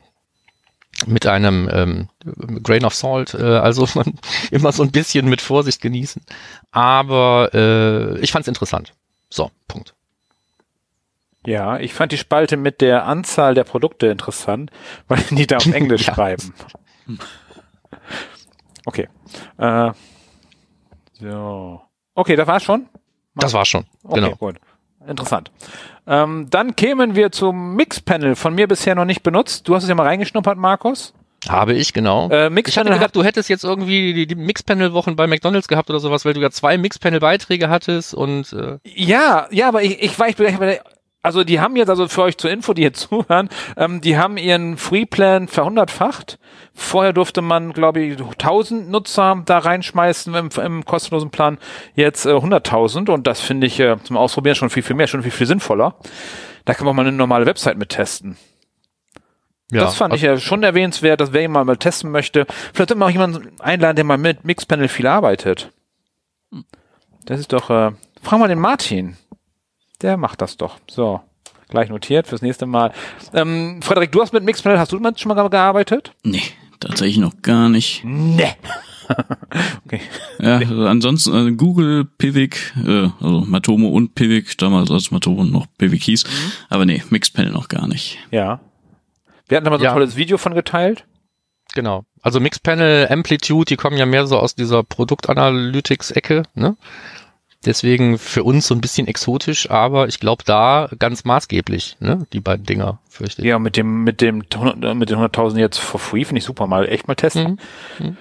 [1.05, 2.09] mit einem ähm,
[2.63, 4.13] Grain of Salt, äh, also man
[4.51, 6.21] immer so ein bisschen mit Vorsicht genießen.
[6.71, 8.93] Aber äh, ich fand's interessant.
[9.29, 9.93] So, Punkt.
[11.45, 14.71] Ja, ich fand die Spalte mit der Anzahl der Produkte interessant,
[15.07, 16.13] weil die da auf Englisch Ja.
[16.15, 16.53] schreiben.
[18.85, 19.07] Okay.
[19.57, 19.91] Äh,
[21.19, 21.81] so.
[22.13, 22.87] Okay, das war's schon.
[23.35, 23.85] Das war's schon.
[24.03, 24.35] Okay, Genau.
[24.35, 24.57] gut.
[25.07, 25.51] Interessant.
[26.07, 29.67] Ähm, dann kämen wir zum Mix-Panel, von mir bisher noch nicht benutzt.
[29.67, 31.13] Du hast es ja mal reingeschnuppert, Markus.
[31.47, 32.29] Habe ich, genau.
[32.29, 35.67] Äh, ich Mixpanel hatte hat- gedacht, du hättest jetzt irgendwie die, die Mixpanel-Wochen bei McDonalds
[35.67, 40.01] gehabt oder sowas, weil du ja zwei Mixpanel-Beiträge hattest und äh, Ja, ja, aber ich,
[40.01, 40.57] ich war, ich, bin-
[41.25, 44.37] also die haben jetzt, also für euch zur Info, die jetzt zuhören, ähm, die haben
[44.37, 46.37] ihren Freeplan verhundertfacht.
[46.73, 51.57] Vorher durfte man, glaube ich, 1000 Nutzer da reinschmeißen im, im kostenlosen Plan,
[51.95, 55.23] jetzt äh, 100.000 und das finde ich äh, zum Ausprobieren schon viel, viel mehr, schon
[55.23, 55.95] viel, viel sinnvoller.
[56.63, 58.37] Da kann man mal eine normale Website mit testen.
[59.71, 59.81] ja.
[59.81, 63.11] das fand ich ja schon erwähnenswert, dass wer jemand mal testen möchte, vielleicht immer auch
[63.11, 65.71] jemanden einladen, der mal mit Mixpanel viel arbeitet.
[67.25, 69.17] Das ist doch, äh, frag mal den Martin.
[70.05, 70.77] Der macht das doch.
[70.87, 71.19] So.
[71.67, 72.91] Gleich notiert fürs nächste Mal.
[73.33, 76.13] Ähm, Frederik, du hast mit Mixpanel, hast du damit schon mal gearbeitet?
[76.21, 76.43] Nee,
[76.79, 78.03] tatsächlich noch gar nicht.
[78.05, 78.53] Nee.
[79.83, 80.01] okay.
[80.37, 85.65] Ja, also ansonsten äh, Google, Pivik, äh, also Matomo und Pivik, damals als Matomo noch
[85.79, 86.23] Pivik hieß.
[86.69, 88.19] Aber nee, Mixpanel noch gar nicht.
[88.29, 88.59] Ja.
[89.47, 89.89] Wir hatten da mal so Ja.
[89.89, 91.05] ein tolles Video von geteilt.
[91.73, 92.05] Genau.
[92.21, 96.77] Also Mixpanel, Amplitude, die kommen ja mehr so aus dieser Produktanalytics-Ecke, ne?
[97.65, 102.27] Deswegen für uns so ein bisschen exotisch, aber ich glaube da ganz maßgeblich, ne?
[102.31, 103.47] Die beiden Dinger, fürchte ich.
[103.47, 106.67] Ja, mit dem, mit dem, 100 mit den 100.000 jetzt for free, finde ich super.
[106.67, 107.59] Mal echt mal testen.
[107.97, 108.17] Mhm.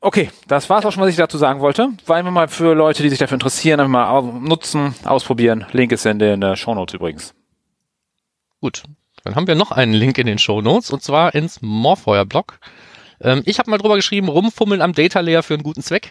[0.00, 1.88] Okay, das war's auch schon, was ich dazu sagen wollte.
[2.06, 5.64] War einfach mal für Leute, die sich dafür interessieren, einfach mal nutzen, ausprobieren.
[5.72, 7.34] Link ist in den äh, Shownotes übrigens.
[8.60, 8.82] Gut.
[9.24, 12.58] Dann haben wir noch einen Link in den Show Notes und zwar ins Morfeuer-Blog.
[13.20, 16.10] Ähm, ich habe mal drüber geschrieben, rumfummeln am Data Layer für einen guten Zweck.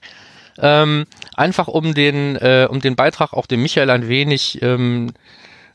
[0.60, 5.14] Ähm, einfach um den, äh, um den Beitrag auch dem Michael ein wenig ähm,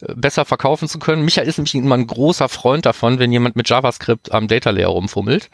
[0.00, 1.24] äh, besser verkaufen zu können.
[1.24, 4.88] Michael ist nämlich immer ein großer Freund davon, wenn jemand mit JavaScript am Data Layer
[4.88, 5.48] rumfummelt.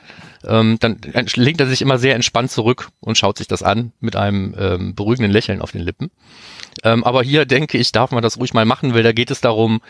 [0.44, 0.98] Ähm, dann
[1.36, 4.94] legt er sich immer sehr entspannt zurück und schaut sich das an mit einem ähm,
[4.94, 6.10] beruhigenden Lächeln auf den Lippen.
[6.82, 9.40] Ähm, aber hier denke ich, darf man das ruhig mal machen, weil da geht es
[9.40, 9.80] darum,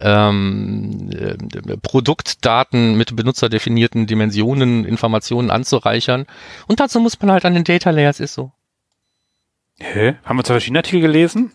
[0.00, 6.26] ähm, äh, Produktdaten mit benutzerdefinierten Dimensionen, Informationen anzureichern.
[6.66, 8.52] Und dazu muss man halt an den Data Layers, ist so.
[9.82, 10.14] Hä?
[10.24, 11.52] Haben wir zwei verschiedene Artikel gelesen?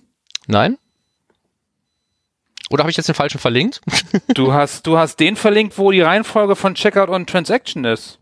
[0.48, 0.78] Nein?
[2.70, 3.82] Oder habe ich jetzt den falschen verlinkt?
[4.34, 8.20] Du hast, du hast den verlinkt, wo die Reihenfolge von Checkout und Transaction ist.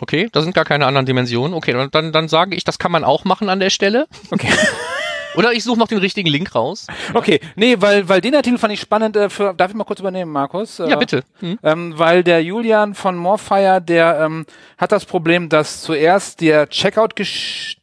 [0.00, 1.54] Okay, da sind gar keine anderen Dimensionen.
[1.54, 4.06] Okay, dann, dann, dann sage ich, das kann man auch machen an der Stelle.
[4.30, 4.52] Okay.
[5.36, 6.86] Oder ich suche noch den richtigen Link raus.
[7.12, 9.16] Okay, nee, weil, weil den Artikel fand ich spannend.
[9.16, 10.78] Äh, für, darf ich mal kurz übernehmen, Markus?
[10.78, 11.24] Äh, Ja, bitte.
[11.40, 11.58] Hm.
[11.62, 14.46] Ähm, weil der Julian von Morfire, der ähm,
[14.78, 17.14] hat das Problem, dass zuerst der Checkout,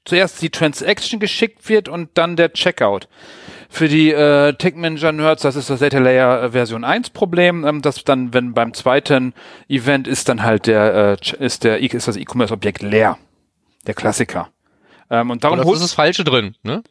[0.05, 3.07] zuerst die Transaction geschickt wird und dann der Checkout.
[3.69, 7.65] Für die äh, Tech Manager Nerds, das ist das Data Layer äh, Version 1 Problem,
[7.65, 9.33] ähm, dass dann, wenn beim zweiten
[9.69, 13.17] Event ist dann halt der, äh, ist der, E- ist das E-Commerce Objekt leer.
[13.87, 14.49] Der Klassiker.
[15.09, 16.83] Ähm, und darum Oder ist das Falsche drin, ne?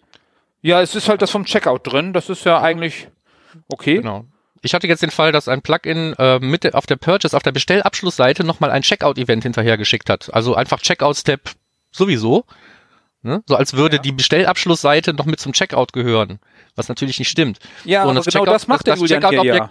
[0.62, 2.12] Ja, es ist halt das vom Checkout drin.
[2.12, 3.09] Das ist ja eigentlich
[3.68, 3.96] okay.
[3.96, 4.25] Genau.
[4.62, 7.53] Ich hatte jetzt den Fall, dass ein Plugin äh, mit auf der Purchase, auf der
[7.53, 10.33] Bestellabschlussseite nochmal ein Checkout-Event hinterhergeschickt hat.
[10.35, 11.51] Also einfach Checkout-Step
[11.90, 12.44] sowieso.
[13.23, 13.42] Ne?
[13.46, 16.40] So als würde die Bestellabschlussseite noch mit zum Checkout gehören.
[16.77, 17.59] Was natürlich nicht stimmt.
[17.85, 19.70] Ja, und aber genau das macht der Julian hier Checkout-Objekt- ja.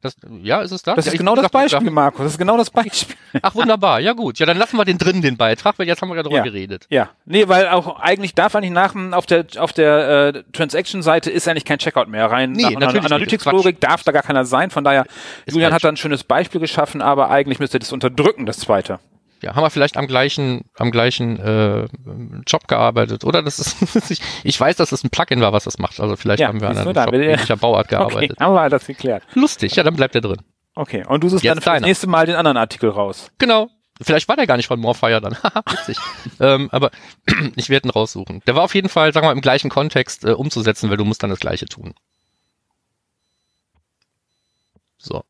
[0.00, 0.94] Das, ja, ist es das?
[0.94, 2.22] Das ja, ist genau das Beispiel, da- Markus.
[2.22, 3.16] Das ist genau das Beispiel.
[3.42, 3.98] Ach, wunderbar.
[3.98, 4.38] Ja, gut.
[4.38, 6.44] Ja, dann lassen wir den drin, den Beitrag, weil jetzt haben wir ja darüber Ja.
[6.44, 6.86] geredet.
[6.88, 11.48] Ja, nee, weil auch eigentlich darf eigentlich nach auf der auf der äh, Transaction-Seite ist
[11.48, 12.52] eigentlich kein Checkout mehr rein.
[12.52, 12.94] Nee, nach.
[12.94, 14.70] Analytics-Logik darf da gar keiner sein.
[14.70, 15.04] Von daher,
[15.46, 15.74] Julian falsch.
[15.82, 19.00] hat da ein schönes Beispiel geschaffen, aber eigentlich müsste das unterdrücken, das zweite.
[19.40, 21.86] Ja, haben wir vielleicht am gleichen, am gleichen äh,
[22.46, 23.42] Job gearbeitet, oder?
[23.42, 23.76] Das ist,
[24.10, 26.00] ich, ich weiß, dass es ein Plugin war, was das macht.
[26.00, 28.40] Also vielleicht Ja, haben wir an einem da Job er- ähnlicher Bauart Okay, gearbeitet.
[28.40, 29.22] haben wir das geklärt.
[29.34, 30.38] Lustig, ja, dann bleibt er drin.
[30.74, 33.30] Okay, und du suchst Jetzt dann für das nächste Mal den anderen Artikel raus.
[33.38, 33.68] Genau.
[34.00, 35.34] Vielleicht war der gar nicht von Morfire dann.
[35.42, 35.98] Haha, Witzig.
[36.40, 36.90] ähm, aber
[37.56, 38.42] ich werde ihn raussuchen.
[38.46, 41.04] Der war auf jeden Fall, sagen wir mal, im gleichen Kontext äh, umzusetzen, weil du
[41.04, 41.94] musst dann das Gleiche tun.
[44.98, 45.22] So.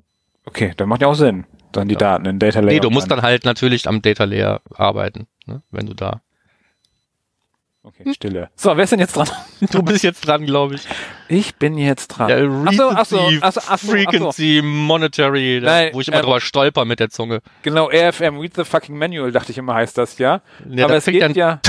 [0.45, 1.45] Okay, dann macht ja auch Sinn.
[1.79, 2.75] Dann die Daten in Data Layer.
[2.75, 6.23] Nee, du musst dann halt natürlich am Data Layer arbeiten, ne, wenn du da.
[7.89, 8.51] Okay, Stille.
[8.55, 9.29] So, wer ist denn jetzt dran?
[9.71, 10.83] Du bist jetzt dran, glaube ich.
[11.29, 12.29] Ich bin jetzt dran.
[12.29, 13.93] Ja, Ach so, ach so, Recency, ach so, ach so, ach so.
[13.93, 17.41] Frequency, Monetary, das, Nein, wo ich immer ähm, drüber stolper mit der Zunge.
[17.63, 20.43] Genau, RFM, Read the fucking Manual, dachte ich immer, heißt das, ja.
[20.69, 21.61] Ja, Aber es geht ja,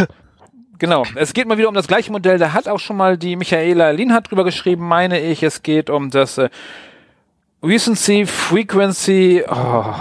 [0.78, 3.36] genau, es geht mal wieder um das gleiche Modell, da hat auch schon mal die
[3.38, 6.50] Michaela Lienhardt drüber geschrieben, meine ich, es geht um das äh,
[7.62, 9.96] Recency, Frequency, oh,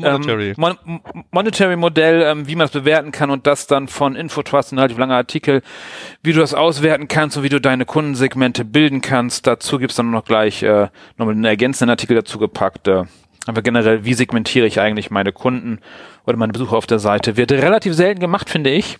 [0.00, 0.50] Monetary.
[0.50, 4.72] Ähm, Mon Monetary Modell, ähm, wie man es bewerten kann und das dann von Infotrust,
[4.72, 5.62] ein relativ langer Artikel,
[6.22, 9.46] wie du das auswerten kannst und wie du deine Kundensegmente bilden kannst.
[9.46, 12.88] Dazu gibt's dann noch gleich äh, nochmal einen ergänzenden Artikel dazu gepackt.
[12.88, 13.04] Äh,
[13.46, 15.80] aber generell, wie segmentiere ich eigentlich meine Kunden
[16.26, 17.36] oder meine Besucher auf der Seite?
[17.36, 18.98] Wird relativ selten gemacht, finde ich.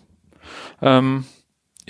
[0.82, 1.24] Ähm,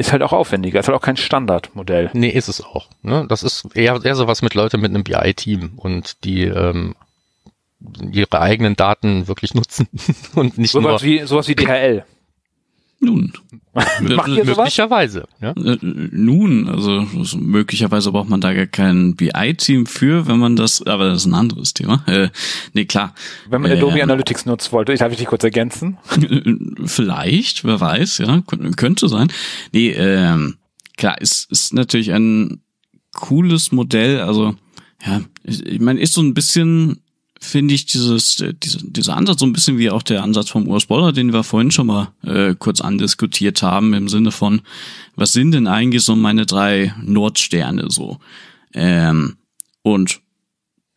[0.00, 2.10] ist halt auch aufwendiger, ist halt auch kein Standardmodell.
[2.14, 2.88] Nee, ist es auch.
[3.02, 3.26] Ne?
[3.28, 6.96] Das ist eher, eher sowas mit Leuten mit einem BI-Team und die ähm,
[8.10, 9.88] ihre eigenen Daten wirklich nutzen
[10.34, 12.04] und nicht nur Sowas wie, sowas wie DHL.
[13.00, 13.32] Nun.
[13.72, 14.56] Macht ihr sowas?
[14.56, 15.24] möglicherweise.
[15.40, 15.50] Ja?
[15.52, 20.82] Äh, Nun, also so möglicherweise braucht man da gar kein BI-Team für, wenn man das,
[20.86, 22.02] aber das ist ein anderes Thema.
[22.06, 22.30] Äh,
[22.74, 23.14] nee, klar.
[23.48, 25.98] Wenn man Äh, Adobe Analytics nutzt wollte, darf ich dich kurz ergänzen?
[26.84, 29.32] Vielleicht, wer weiß, ja, kön- könnte sein.
[29.72, 30.56] Nee, ähm,
[30.96, 32.60] klar, ist, ist natürlich ein
[33.14, 34.54] cooles Modell, also
[35.06, 37.00] ja, ich, ich meine, ist so ein bisschen,
[37.40, 40.68] finde ich, dieses, äh, diese, dieser Ansatz so ein bisschen wie auch der Ansatz vom
[40.68, 44.60] Urs Boller, den wir vorhin schon mal äh, kurz andiskutiert haben, im Sinne von,
[45.16, 48.18] was sind denn eigentlich so meine drei Nordsterne so?
[48.74, 49.36] Ähm,
[49.82, 50.20] und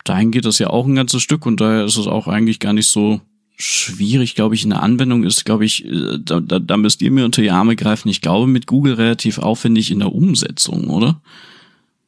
[0.03, 2.73] dahin geht das ja auch ein ganzes Stück und daher ist es auch eigentlich gar
[2.73, 3.21] nicht so
[3.55, 7.11] schwierig, glaube ich, in der Anwendung ist, glaube ich, äh, da, da, da müsst ihr
[7.11, 8.09] mir unter die Arme greifen.
[8.09, 11.21] Ich glaube, mit Google relativ aufwendig in der Umsetzung, oder?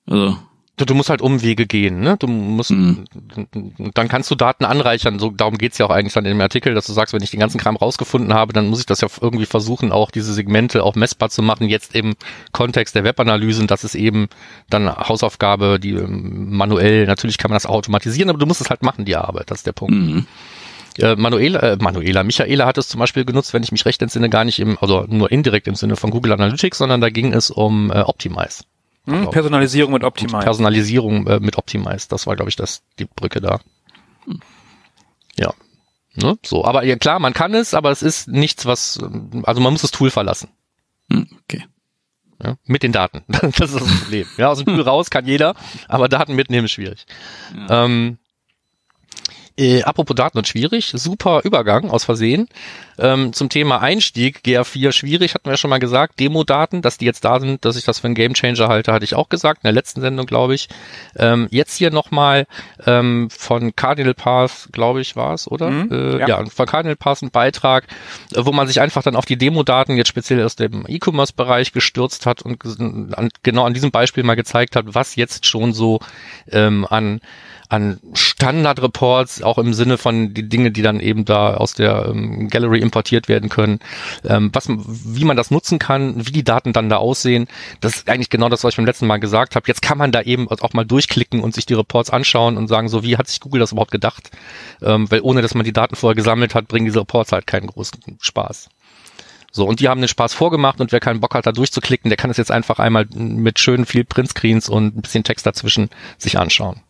[0.06, 0.38] Also,
[0.78, 2.18] Du, du musst halt Umwege gehen, ne?
[2.20, 3.06] Du musst, Mhm.
[3.94, 5.20] dann kannst du Daten anreichern.
[5.20, 7.32] So, darum geht's ja auch eigentlich dann in dem Artikel, dass du sagst, wenn ich
[7.32, 10.84] den ganzen Kram rausgefunden habe, dann muss ich das ja irgendwie versuchen, auch diese Segmente
[10.84, 11.70] auch messbar zu machen.
[11.70, 12.16] Jetzt im
[12.52, 14.28] Kontext der Webanalyse, und das ist eben
[14.70, 18.84] dann Hausaufgabe, die ähm, manuell, natürlich kann man das automatisieren, aber du musst es halt
[18.84, 19.52] machen, die Arbeit.
[19.52, 19.94] Das ist der Punkt.
[19.96, 20.24] mh.
[20.98, 24.30] Äh, Manuela, äh, Manuela, Michaela hat es zum Beispiel genutzt, wenn ich mich recht entsinne,
[24.30, 27.50] gar nicht im, also nur indirekt im Sinne von Google Analytics, sondern da ging es
[27.52, 28.64] um äh, Optimize.
[29.06, 29.30] Hm?
[29.30, 30.40] Personalisierung mit Optimize.
[30.40, 32.08] Personalisierung äh, mit Optimize.
[32.10, 33.60] Das war, glaube ich, das, die Brücke da.
[35.38, 35.54] Ja.
[36.16, 36.38] Ne?
[36.46, 39.74] So, aber ja, klar, man kann es, aber es ist nichts, was, ähm, also man
[39.74, 40.50] muss das Tool verlassen.
[41.12, 41.66] Hm, okay.
[42.44, 42.58] Ja?
[42.66, 43.24] Mit den Daten.
[43.28, 44.28] Das ist das Problem.
[44.38, 45.56] Ja, aus dem Tool raus kann jeder,
[45.88, 47.06] aber Daten mitnehmen ist schwierig.
[47.70, 48.18] Ähm,
[49.58, 52.50] äh, apropos Daten und schwierig, super Übergang aus Versehen.
[52.98, 56.20] Ähm, zum Thema Einstieg, GA4 schwierig, hatten wir ja schon mal gesagt.
[56.20, 59.16] Demo-Daten, dass die jetzt da sind, dass ich das für einen Gamechanger halte, hatte ich
[59.16, 60.70] auch gesagt, in der letzten Sendung, glaube ich.
[61.16, 62.48] Ähm, jetzt hier nochmal
[62.86, 65.70] ähm, von Cardinal Path, glaube ich, war es, oder?
[65.70, 66.28] Mhm, äh, ja.
[66.28, 66.46] ja.
[66.46, 67.86] von Cardinal Path ein Beitrag,
[68.34, 72.26] äh, wo man sich einfach dann auf die Demo-Daten jetzt speziell aus dem E-Commerce-Bereich gestürzt
[72.26, 72.64] hat und
[73.18, 76.00] an, genau an diesem Beispiel mal gezeigt hat, was jetzt schon so
[76.52, 77.20] ähm, an
[77.70, 82.48] an Standard-Reports, auch im Sinne von die Dinge, die dann eben da aus der ähm,
[82.50, 83.80] Gallery importiert werden können,
[84.24, 87.48] ähm, was, wie man das nutzen kann, wie die Daten dann da aussehen.
[87.82, 89.68] Das ist eigentlich genau das, was ich beim letzten Mal gesagt habe.
[89.68, 92.88] Jetzt kann man da eben auch mal durchklicken und sich die Reports anschauen und sagen,
[92.88, 94.32] so wie hat sich Google das überhaupt gedacht?
[94.82, 97.68] Ähm, weil ohne, dass man die Daten vorher gesammelt hat, bringen diese Reports halt keinen
[97.68, 98.70] großen Spaß.
[99.56, 102.18] So, und die haben den Spaß vorgemacht und wer keinen Bock hat, da durchzuklicken, der
[102.18, 106.38] kann es jetzt einfach einmal mit schönen viel Printscreens und ein bisschen Text dazwischen sich
[106.38, 106.82] anschauen.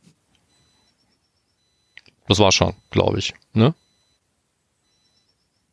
[2.28, 3.76] Das war schon, glaube ich, ne?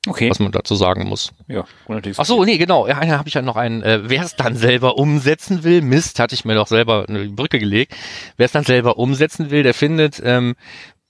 [0.08, 0.30] Okay.
[0.30, 1.32] Was man dazu sagen muss.
[1.46, 2.88] Ja, unnötiges Ach so, nee, genau.
[2.88, 3.82] Ja, da habe ich ja noch einen.
[3.82, 7.60] Äh, wer es dann selber umsetzen will, Mist, hatte ich mir doch selber eine Brücke
[7.60, 7.94] gelegt.
[8.36, 10.56] Wer es dann selber umsetzen will, der findet ähm,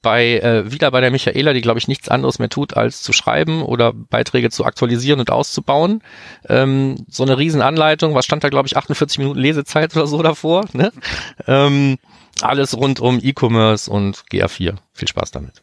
[0.03, 3.15] bei äh, wieder bei der Michaela, die glaube ich nichts anderes mehr tut, als zu
[3.15, 6.03] schreiben oder Beiträge zu aktualisieren und auszubauen.
[6.49, 8.15] Ähm, so eine Riesenanleitung.
[8.15, 10.67] Was stand da, glaube ich, 48 Minuten Lesezeit oder so davor.
[10.75, 10.93] Ne?
[11.47, 11.99] Ähm,
[12.43, 14.75] alles rund um E-Commerce und GA4.
[14.93, 15.63] Viel Spaß damit.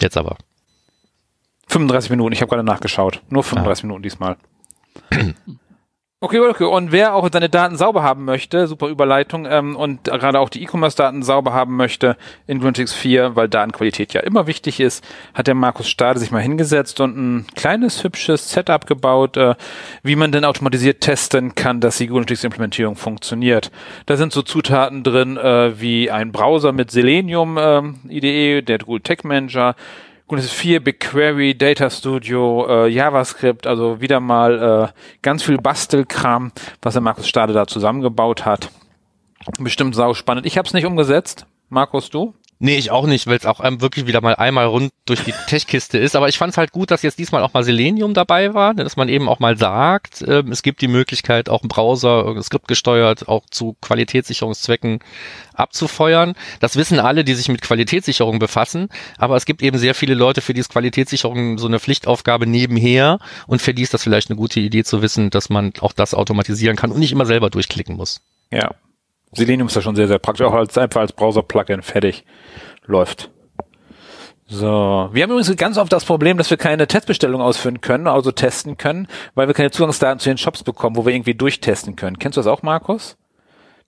[0.00, 0.38] Jetzt aber.
[1.68, 3.22] 35 Minuten, ich habe gerade nachgeschaut.
[3.30, 4.36] Nur 35 Minuten diesmal.
[6.24, 6.64] Okay, okay.
[6.64, 10.62] Und wer auch seine Daten sauber haben möchte, super Überleitung, ähm, und gerade auch die
[10.62, 15.54] E-Commerce-Daten sauber haben möchte in Gruntex 4, weil Datenqualität ja immer wichtig ist, hat der
[15.54, 19.54] Markus Stade sich mal hingesetzt und ein kleines, hübsches Setup gebaut, äh,
[20.02, 23.70] wie man denn automatisiert testen kann, dass die Gruntex-Implementierung funktioniert.
[24.06, 29.02] Da sind so Zutaten drin äh, wie ein Browser mit Selenium ähm, IDE, der Google
[29.02, 29.76] Tech Manager,
[30.26, 36.94] Gruntex 4, BigQuery, Data Studio, äh, JavaScript, also wieder mal äh, ganz viel Bastelkram, was
[36.94, 38.70] der Markus Stade da zusammengebaut hat.
[39.58, 40.46] Bestimmt sau spannend.
[40.46, 41.46] Ich habe es nicht umgesetzt.
[41.68, 42.34] Markus, du?
[42.64, 45.34] Nee, ich auch nicht, weil es auch ähm, wirklich wieder mal einmal rund durch die
[45.48, 46.16] Tech-Kiste ist.
[46.16, 48.96] Aber ich fand es halt gut, dass jetzt diesmal auch mal Selenium dabei war, dass
[48.96, 53.28] man eben auch mal sagt, äh, es gibt die Möglichkeit, auch im Browser, äh, skriptgesteuert,
[53.28, 55.00] auch zu Qualitätssicherungszwecken
[55.52, 56.36] abzufeuern.
[56.58, 58.88] Das wissen alle, die sich mit Qualitätssicherung befassen.
[59.18, 63.18] Aber es gibt eben sehr viele Leute, für die ist Qualitätssicherung so eine Pflichtaufgabe nebenher
[63.46, 66.14] und für die ist das vielleicht eine gute Idee zu wissen, dass man auch das
[66.14, 68.22] automatisieren kann und nicht immer selber durchklicken muss.
[68.50, 68.70] Ja.
[69.34, 72.24] Selenium ist ja schon sehr, sehr praktisch, auch als einfach als Browser-Plugin fertig
[72.86, 73.30] läuft.
[74.46, 78.30] So, wir haben übrigens ganz oft das Problem, dass wir keine Testbestellung ausführen können, also
[78.30, 82.18] testen können, weil wir keine Zugangsdaten zu den Shops bekommen, wo wir irgendwie durchtesten können.
[82.18, 83.16] Kennst du das auch, Markus?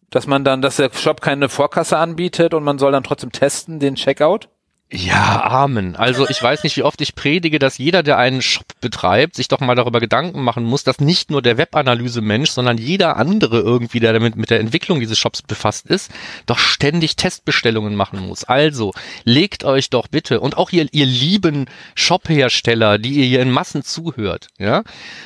[0.09, 3.81] Dass man dann, dass der Shop keine Vorkasse anbietet und man soll dann trotzdem testen,
[3.81, 4.49] den Checkout?
[4.89, 5.97] Ja, Amen.
[5.97, 9.49] Also ich weiß nicht, wie oft ich predige, dass jeder, der einen Shop betreibt, sich
[9.49, 13.99] doch mal darüber Gedanken machen muss, dass nicht nur der Webanalyse-Mensch, sondern jeder andere irgendwie,
[13.99, 16.13] der damit mit der Entwicklung dieses Shops befasst ist,
[16.47, 18.45] doch ständig Testbestellungen machen muss.
[18.45, 18.93] Also
[19.25, 23.83] legt euch doch bitte und auch ihr, ihr lieben Shop-Hersteller, die ihr hier in Massen
[23.83, 24.85] zuhört, ja,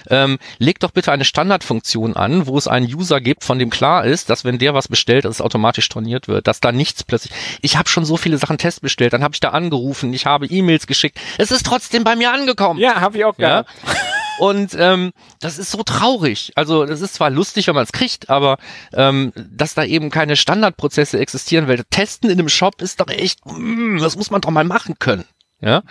[0.09, 4.07] ähm, legt doch bitte eine Standardfunktion an, wo es einen User gibt, von dem klar
[4.07, 7.35] ist, dass wenn der was bestellt, dass es automatisch storniert wird, dass da nichts plötzlich.
[7.61, 10.87] Ich habe schon so viele Sachen testbestellt, dann habe ich da angerufen, ich habe E-Mails
[10.87, 11.19] geschickt.
[11.39, 12.81] Es ist trotzdem bei mir angekommen.
[12.81, 13.63] Ja, habe ich auch Ja.
[13.63, 13.71] gehabt.
[14.39, 16.53] Und ähm, das ist so traurig.
[16.55, 18.57] Also das ist zwar lustig, wenn man es kriegt, aber
[18.95, 23.41] ähm, dass da eben keine Standardprozesse existieren, weil Testen in einem Shop ist doch echt,
[23.45, 25.27] mm, das muss man doch mal machen können.
[25.63, 25.83] Ja,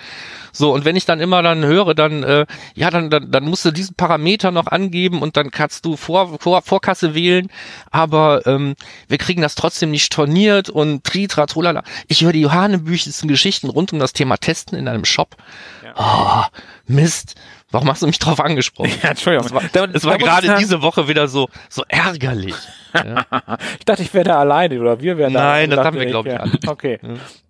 [0.51, 3.65] so und wenn ich dann immer dann höre, dann äh, ja, dann, dann dann musst
[3.65, 7.49] du diesen Parameter noch angeben und dann kannst du vor, vor Vorkasse wählen,
[7.91, 8.75] aber ähm,
[9.08, 11.84] wir kriegen das trotzdem nicht storniert und tritra trulala.
[12.08, 15.36] Ich höre die hanebüchigsten Geschichten rund um das Thema Testen in einem Shop.
[15.95, 16.43] Oh,
[16.88, 17.36] Mist.
[17.71, 18.91] Warum hast du mich drauf angesprochen?
[19.03, 19.45] Ja, Entschuldigung.
[19.47, 22.55] Es war, Da- es war gerade sagen- diese Woche wieder so so ärgerlich.
[23.79, 25.43] Ich dachte, ich wäre da alleine oder wir wären da.
[25.43, 26.39] Nein, das haben wir, glaub ich, ja.
[26.39, 26.53] alle.
[26.65, 26.99] Okay.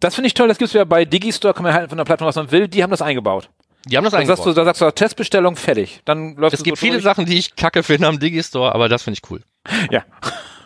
[0.01, 0.49] Das finde ich toll.
[0.49, 2.67] Das gibt's ja bei Digistore, kann man halt von der Plattform, was man will.
[2.67, 3.49] Die haben das eingebaut.
[3.85, 4.57] Die haben das Da sagst, du, eingebaut.
[4.57, 6.01] da sagst du Testbestellung fertig.
[6.03, 9.19] Dann läuft Es gibt viele Sachen, die ich kacke finde am Digistore, aber das finde
[9.23, 9.41] ich cool.
[9.89, 10.03] Ja.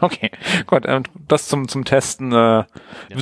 [0.03, 0.31] Okay.
[0.67, 0.83] Gut.
[0.85, 2.65] ähm, Das zum zum Testen äh,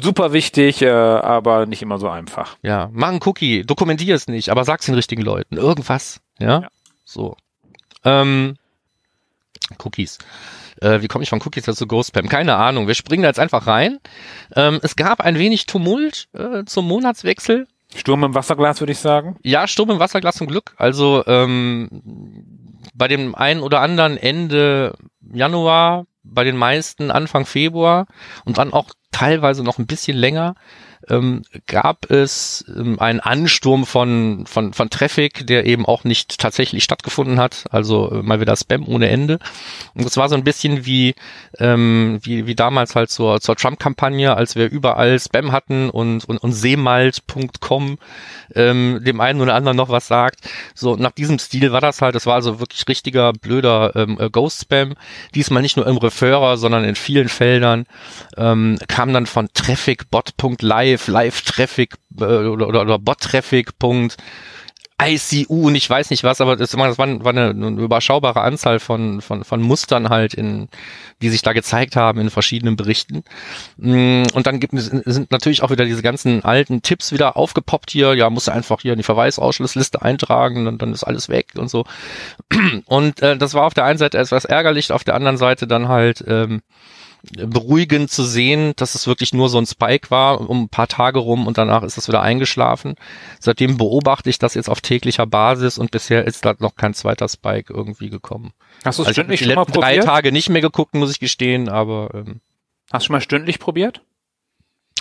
[0.02, 2.58] super wichtig, äh, aber nicht immer so einfach.
[2.62, 5.58] Ja, mach einen Cookie, dokumentier es nicht, aber sag's den richtigen Leuten.
[5.58, 6.22] Irgendwas.
[6.40, 6.62] Ja.
[6.62, 6.68] Ja.
[7.04, 7.38] So.
[8.04, 8.56] Ähm,
[9.84, 10.18] Cookies.
[10.82, 12.28] Äh, wie komme ich von Cookies dazu Ghost Spam?
[12.28, 12.88] Keine Ahnung.
[12.88, 14.00] Wir springen da jetzt einfach rein.
[14.56, 17.68] Ähm, es gab ein wenig Tumult äh, zum Monatswechsel.
[17.96, 19.38] Sturm im Wasserglas, würde ich sagen.
[19.44, 20.74] Ja, Sturm im Wasserglas zum Glück.
[20.78, 21.90] Also ähm,
[22.96, 24.96] bei dem einen oder anderen Ende
[25.34, 28.06] Januar, bei den meisten Anfang Februar
[28.46, 30.56] und dann auch teilweise noch ein bisschen länger
[31.10, 36.84] ähm, gab es ähm, einen Ansturm von, von, von Traffic, der eben auch nicht tatsächlich
[36.84, 37.66] stattgefunden hat.
[37.72, 39.40] Also äh, mal wieder Spam ohne Ende.
[39.94, 41.16] Und das war so ein bisschen wie,
[41.60, 46.38] ähm, wie, wie damals halt zur, zur Trump-Kampagne, als wir überall Spam hatten und, und,
[46.38, 47.98] und seemalt.com
[48.56, 50.40] ähm, dem einen oder anderen noch was sagt.
[50.76, 54.30] So, nach diesem Stil war das halt, das war also wirklich richtiger, blöder ähm, äh,
[54.30, 54.96] Ghost-Spam.
[55.36, 57.86] Diesmal nicht nur im Referrer, sondern in vielen Feldern
[58.38, 63.72] ähm, kam dann von Traffic.bot.live, Live-Traffic äh, oder, oder, oder Bot-Traffic.
[65.02, 68.42] ICU und ich weiß nicht was, aber das war, das war war eine, eine überschaubare
[68.42, 70.70] Anzahl von, von, von Mustern halt, in,
[71.22, 73.24] die sich da gezeigt haben in verschiedenen Berichten.
[73.78, 78.14] Mm, Und dann gibt sind natürlich auch wieder diese ganzen alten Tipps wieder aufgepoppt hier.
[78.14, 81.70] Ja, musst du einfach hier in die Verweisausschlussliste eintragen, dann, dann ist alles weg und
[81.70, 81.86] so.
[82.86, 85.88] Und äh, das war auf der einen Seite etwas ärgerlich, auf der anderen Seite dann
[85.88, 86.62] halt ähm,
[87.24, 91.20] beruhigend zu sehen, dass es wirklich nur so ein Spike war, um ein paar Tage
[91.20, 92.96] rum und danach ist es wieder eingeschlafen.
[93.40, 97.30] Seitdem beobachte ich das jetzt auf täglicher Basis und bisher ist da noch kein zweiter
[97.30, 98.54] Spike irgendwie gekommen.
[98.84, 100.06] Hast du es Also stündlich schon mal letzten drei probiert?
[100.06, 102.42] Tage nicht mehr geguckt, muss ich gestehen, aber ähm,
[102.92, 104.02] Hast du schon mal stündlich probiert?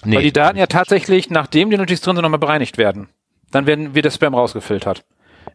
[0.04, 0.16] nee.
[0.16, 3.08] Weil die Daten ja tatsächlich, nachdem die Notizen drin sind, nochmal bereinigt werden.
[3.50, 5.04] Dann werden, wird der Spam rausgefiltert.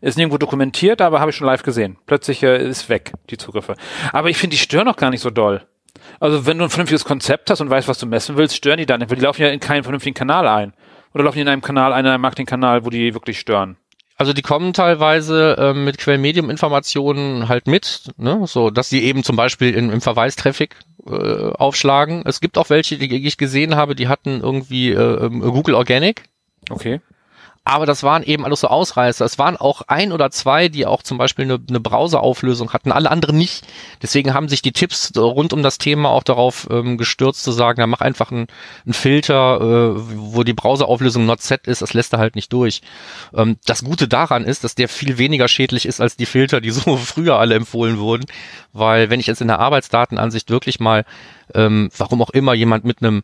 [0.02, 1.98] Ist nirgendwo dokumentiert, aber habe ich schon live gesehen.
[2.06, 3.76] Plötzlich äh, ist weg, die Zugriffe.
[4.12, 5.66] Aber ich finde, die stören auch gar nicht so doll.
[6.20, 8.86] Also wenn du ein vernünftiges Konzept hast und weißt, was du messen willst, stören die
[8.86, 10.74] dann nicht, weil die laufen ja in keinen vernünftigen Kanal ein.
[11.14, 13.78] Oder laufen die in einem Kanal ein, in einem Marketingkanal, wo die wirklich stören.
[14.18, 18.44] Also die kommen teilweise ähm, mit Quellmedium-Informationen halt mit, ne?
[18.46, 22.24] so dass sie eben zum Beispiel in, im Verweistraffic äh, aufschlagen.
[22.26, 26.24] Es gibt auch welche, die ich gesehen habe, die hatten irgendwie äh, ähm, Google Organic,
[26.70, 27.02] Okay.
[27.68, 29.26] Aber das waren eben alles so Ausreißer.
[29.26, 33.10] Es waren auch ein oder zwei, die auch zum Beispiel eine, eine Browserauflösung hatten, alle
[33.10, 33.66] anderen nicht.
[34.04, 37.80] Deswegen haben sich die Tipps rund um das Thema auch darauf ähm, gestürzt zu sagen,
[37.80, 38.48] ja, mach einfach einen,
[38.92, 42.82] Filter, äh, wo die Browserauflösung not set ist, das lässt er halt nicht durch.
[43.34, 46.70] Ähm, das Gute daran ist, dass der viel weniger schädlich ist als die Filter, die
[46.72, 48.26] so früher alle empfohlen wurden,
[48.74, 51.04] weil wenn ich jetzt in der Arbeitsdatenansicht wirklich mal,
[51.56, 53.24] ähm, warum auch immer jemand mit einem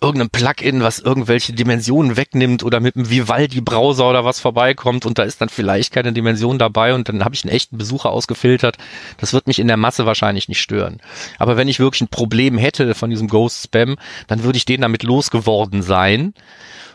[0.00, 5.24] irgendeinem Plugin, was irgendwelche Dimensionen wegnimmt oder mit einem Vivaldi-Browser oder was vorbeikommt und da
[5.24, 8.78] ist dann vielleicht keine Dimension dabei und dann habe ich einen echten Besucher ausgefiltert.
[9.18, 11.00] Das wird mich in der Masse wahrscheinlich nicht stören.
[11.38, 13.96] Aber wenn ich wirklich ein Problem hätte von diesem Ghost-Spam,
[14.28, 16.32] dann würde ich den damit losgeworden sein.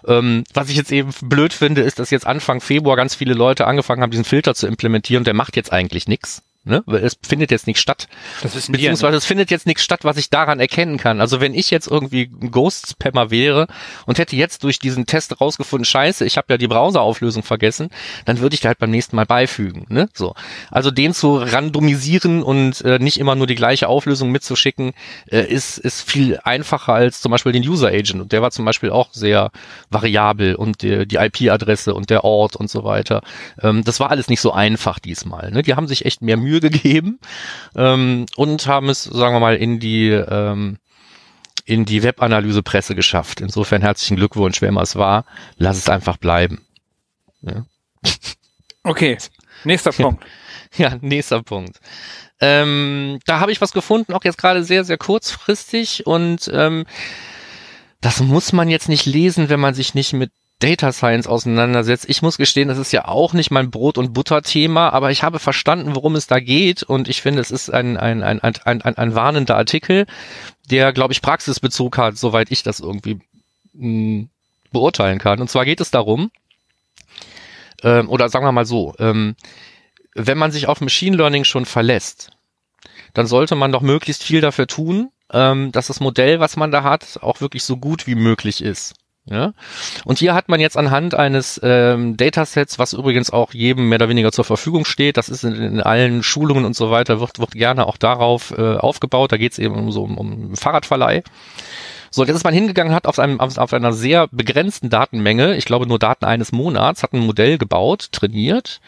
[0.08, 3.68] Ähm, was ich jetzt eben blöd finde, ist, dass jetzt Anfang Februar ganz viele Leute
[3.68, 5.26] angefangen haben, diesen Filter zu implementieren.
[5.26, 6.42] Der macht jetzt eigentlich nichts.
[6.66, 6.82] Ne?
[6.86, 8.08] Weil es findet jetzt nicht statt.
[8.42, 11.20] Das wissen Beziehungsweise wir, es findet jetzt nichts statt, was ich daran erkennen kann.
[11.20, 13.68] Also wenn ich jetzt irgendwie ein Ghost-Spammer wäre
[14.06, 17.90] und hätte jetzt durch diesen Test rausgefunden, scheiße, ich habe ja die Browserauflösung vergessen,
[18.24, 19.86] dann würde ich da halt beim nächsten Mal beifügen.
[19.90, 20.08] Ne?
[20.14, 20.36] So.
[20.72, 24.94] Also den zu randomisieren und äh, nicht immer nur die gleiche Auflösung mitzuschicken,
[25.30, 28.22] äh, ist, ist viel einfacher als zum Beispiel den User Agent.
[28.22, 29.52] Und der war zum Beispiel auch sehr
[29.90, 33.22] variabel und die, die IP-Adresse und der Ort und so weiter.
[33.62, 35.52] Ähm, das war alles nicht so einfach diesmal.
[35.52, 35.62] Ne?
[35.62, 37.20] Die haben sich echt mehr Mühe gegeben
[37.76, 40.78] ähm, und haben es, sagen wir mal, in die ähm,
[41.66, 43.40] in die Webanalysepresse geschafft.
[43.42, 45.26] Insofern herzlichen Glückwunsch, wer immer es war.
[45.58, 46.66] Lass es einfach bleiben.
[47.42, 47.66] Ja.
[48.84, 49.18] Okay,
[49.64, 50.26] nächster Punkt.
[50.76, 51.80] Ja, nächster Punkt.
[52.42, 56.86] Ähm, da habe ich was gefunden, auch jetzt gerade sehr, sehr kurzfristig und ähm,
[58.02, 60.32] das muss man jetzt nicht lesen, wenn man sich nicht mit
[60.64, 62.06] Data Science auseinandersetzt.
[62.08, 65.40] Ich muss gestehen, das ist ja auch nicht mein Brot- und Butter-Thema, aber ich habe
[65.40, 68.82] verstanden, worum es da geht und ich finde, es ist ein, ein, ein, ein, ein,
[68.82, 70.06] ein warnender Artikel,
[70.72, 73.20] der, glaube ich, Praxisbezug hat, soweit ich das irgendwie
[73.74, 74.28] mh,
[74.72, 75.42] beurteilen kann.
[75.42, 76.32] Und zwar geht es darum,
[77.84, 79.36] ähm, oder sagen wir mal so, ähm,
[80.16, 82.32] wenn man sich auf Machine Learning schon verlässt,
[83.14, 86.84] dann sollte man doch möglichst viel dafür tun, ähm, dass das Modell, was man da
[86.84, 88.94] hat, auch wirklich so gut wie möglich ist.
[89.26, 89.54] Ja?
[90.04, 94.10] Und hier hat man jetzt anhand eines ähm, Datasets, was übrigens auch jedem mehr oder
[94.10, 97.52] weniger zur Verfügung steht, das ist in, in allen Schulungen und so weiter, wird, wird
[97.52, 99.32] gerne auch darauf äh, aufgebaut.
[99.32, 101.24] Da geht es eben um so um, um Fahrradverleih.
[102.16, 105.66] So, jetzt ist man hingegangen, hat auf, einem, auf, auf einer sehr begrenzten Datenmenge, ich
[105.66, 108.82] glaube nur Daten eines Monats, hat ein Modell gebaut, trainiert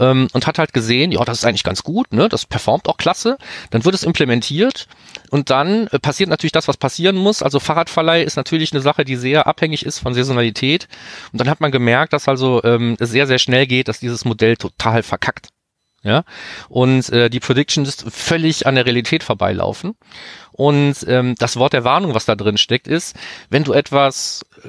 [0.00, 2.96] ähm, und hat halt gesehen, ja, das ist eigentlich ganz gut, ne, das performt auch
[2.96, 3.36] klasse.
[3.68, 4.88] Dann wird es implementiert
[5.28, 7.42] und dann äh, passiert natürlich das, was passieren muss.
[7.42, 10.88] Also Fahrradverleih ist natürlich eine Sache, die sehr abhängig ist von Saisonalität.
[11.32, 14.24] Und dann hat man gemerkt, dass also ähm, es sehr, sehr schnell geht, dass dieses
[14.24, 15.48] Modell total verkackt.
[16.04, 16.24] Ja,
[16.68, 19.96] und äh, die Predictions völlig an der Realität vorbeilaufen.
[20.56, 23.16] Und ähm, das Wort der Warnung, was da drin steckt, ist,
[23.50, 24.68] wenn du etwas äh,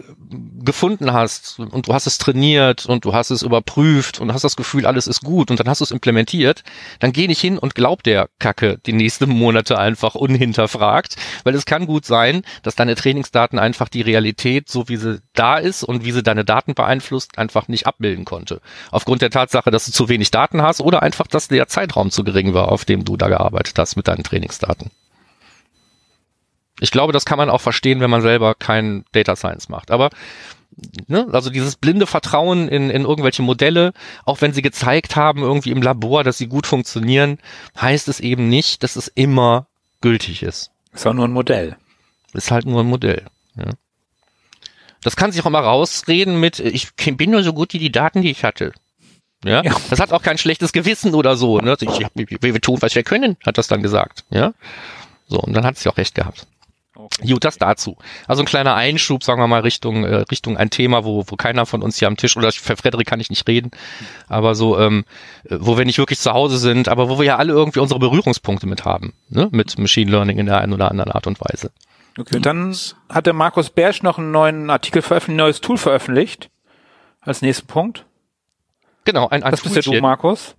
[0.64, 4.56] gefunden hast und du hast es trainiert und du hast es überprüft und hast das
[4.56, 6.64] Gefühl, alles ist gut und dann hast du es implementiert,
[7.00, 11.68] dann geh nicht hin und glaub der Kacke die nächsten Monate einfach unhinterfragt, weil es
[11.68, 16.04] kann gut sein, dass deine Trainingsdaten einfach die Realität, so wie sie da ist und
[16.04, 18.60] wie sie deine Daten beeinflusst, einfach nicht abbilden konnte.
[18.90, 22.24] Aufgrund der Tatsache, dass du zu wenig Daten hast oder einfach, dass der Zeitraum zu
[22.24, 24.90] gering war, auf dem du da gearbeitet hast mit deinen Trainingsdaten.
[26.80, 29.92] Ich glaube, das kann man auch verstehen, wenn man selber kein Data Science macht.
[29.92, 30.10] Aber
[31.08, 33.94] ne, also dieses blinde Vertrauen in, in irgendwelche Modelle,
[34.26, 37.40] auch wenn sie gezeigt haben, irgendwie im Labor, dass sie gut funktionieren,
[37.80, 39.68] heißt es eben nicht, dass es immer
[40.02, 40.72] gültig ist.
[40.94, 41.78] Ist auch nur ein Modell.
[42.34, 43.26] Ist halt nur ein Modell.
[43.56, 43.72] Ja.
[45.02, 48.22] Das kann sich auch immer rausreden mit, ich bin nur so gut wie die Daten,
[48.22, 48.74] die ich hatte.
[49.44, 49.62] Ja?
[49.64, 49.76] ja.
[49.90, 51.60] Das hat auch kein schlechtes Gewissen oder so.
[51.60, 51.78] Ne?
[51.80, 54.26] Ich, wir, wir tun, was wir können, hat das dann gesagt.
[54.30, 54.54] Ja.
[55.28, 56.48] So, und dann hat sie auch recht gehabt.
[56.96, 57.28] Okay.
[57.34, 57.98] Gut, das dazu.
[58.26, 61.66] Also ein kleiner Einschub, sagen wir mal, Richtung, äh, Richtung ein Thema, wo, wo keiner
[61.66, 63.72] von uns hier am Tisch, oder für Frederik kann ich nicht reden,
[64.28, 65.04] aber so, ähm,
[65.50, 68.66] wo wir nicht wirklich zu Hause sind, aber wo wir ja alle irgendwie unsere Berührungspunkte
[68.66, 69.50] mit haben, ne?
[69.52, 71.72] mit Machine Learning in der einen oder anderen Art und Weise.
[72.18, 72.74] Okay, und dann
[73.10, 76.50] hat der Markus Bersch noch einen neuen Artikel veröffentlicht, ein neues Tool veröffentlicht.
[77.20, 78.06] Als nächsten Punkt.
[79.04, 80.56] Genau, ein, ein Das bist ja du, Markus.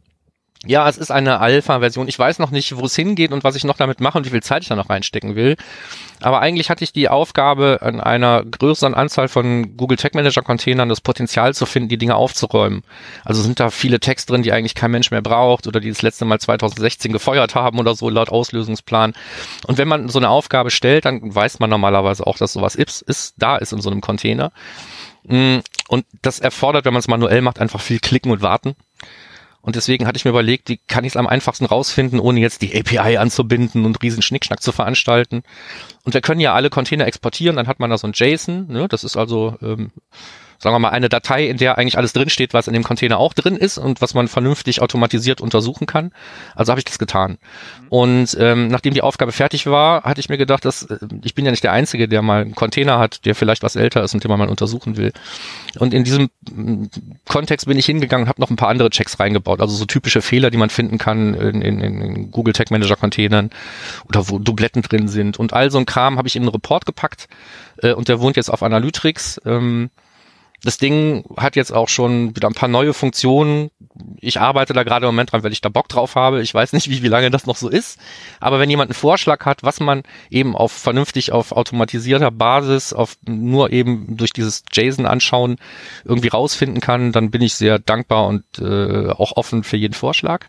[0.65, 2.09] Ja, es ist eine Alpha-Version.
[2.09, 4.31] Ich weiß noch nicht, wo es hingeht und was ich noch damit mache und wie
[4.31, 5.57] viel Zeit ich da noch reinstecken will.
[6.21, 10.89] Aber eigentlich hatte ich die Aufgabe, an einer größeren Anzahl von Google Tag Manager Containern
[10.89, 12.83] das Potenzial zu finden, die Dinge aufzuräumen.
[13.25, 16.03] Also sind da viele Tags drin, die eigentlich kein Mensch mehr braucht oder die das
[16.03, 19.13] letzte Mal 2016 gefeuert haben oder so laut Auslösungsplan.
[19.67, 23.03] Und wenn man so eine Aufgabe stellt, dann weiß man normalerweise auch, dass sowas ist,
[23.03, 24.53] ist da ist in so einem Container.
[25.25, 28.75] Mm, und das erfordert, wenn man es manuell macht, einfach viel klicken und warten.
[29.67, 32.63] Und deswegen hatte ich mir überlegt, wie kann ich es am einfachsten rausfinden, ohne jetzt
[32.63, 35.43] die API anzubinden und riesen Schnickschnack zu veranstalten.
[36.05, 38.87] Und wir können ja alle Container exportieren, dann hat man da so ein JSON, ne?
[38.87, 39.91] das ist also ähm,
[40.59, 43.35] sagen wir mal, eine Datei, in der eigentlich alles drinsteht, was in dem Container auch
[43.35, 46.13] drin ist und was man vernünftig automatisiert untersuchen kann.
[46.55, 47.39] Also habe ich das getan.
[47.89, 51.45] Und ähm, nachdem die Aufgabe fertig war, hatte ich mir gedacht, dass äh, ich bin
[51.45, 54.25] ja nicht der Einzige, der mal einen Container hat, der vielleicht was älter ist und
[54.25, 55.13] den man mal untersuchen will.
[55.79, 56.85] Und in diesem mm,
[57.29, 60.23] Kontext bin ich hingegangen und habe noch ein paar andere Checks reingebaut, also so typische
[60.23, 63.51] Fehler, die man finden kann in, in, in Google Tag Manager Containern
[64.09, 66.87] oder wo Dubletten drin sind und all so ein Kram habe ich in einen Report
[66.87, 67.29] gepackt
[67.83, 69.41] äh, und der wohnt jetzt auf Analytics.
[69.45, 69.91] Ähm,
[70.67, 73.71] das Ding hat jetzt auch schon wieder ein paar neue Funktionen.
[74.21, 76.43] Ich arbeite da gerade im Moment dran, weil ich da Bock drauf habe.
[76.43, 78.01] Ich weiß nicht, wie, wie lange das noch so ist.
[78.41, 83.17] Aber wenn jemand einen Vorschlag hat, was man eben auf vernünftig auf automatisierter Basis, auf
[83.25, 85.59] nur eben durch dieses JSON anschauen
[86.05, 90.47] irgendwie rausfinden kann, dann bin ich sehr dankbar und äh, auch offen für jeden Vorschlag.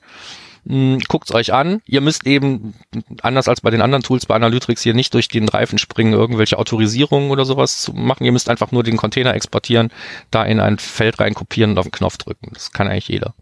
[0.68, 1.82] Hm, Guckt's euch an.
[1.86, 2.74] Ihr müsst eben,
[3.22, 6.60] anders als bei den anderen Tools bei Analytics, hier nicht durch den Reifen springen, irgendwelche
[6.60, 8.26] Autorisierungen oder sowas zu machen.
[8.26, 9.92] Ihr müsst einfach nur den Container exportieren,
[10.30, 12.50] da in ein Feld rein kopieren und auf den Knopf drücken.
[12.54, 13.34] Das kann eigentlich jeder.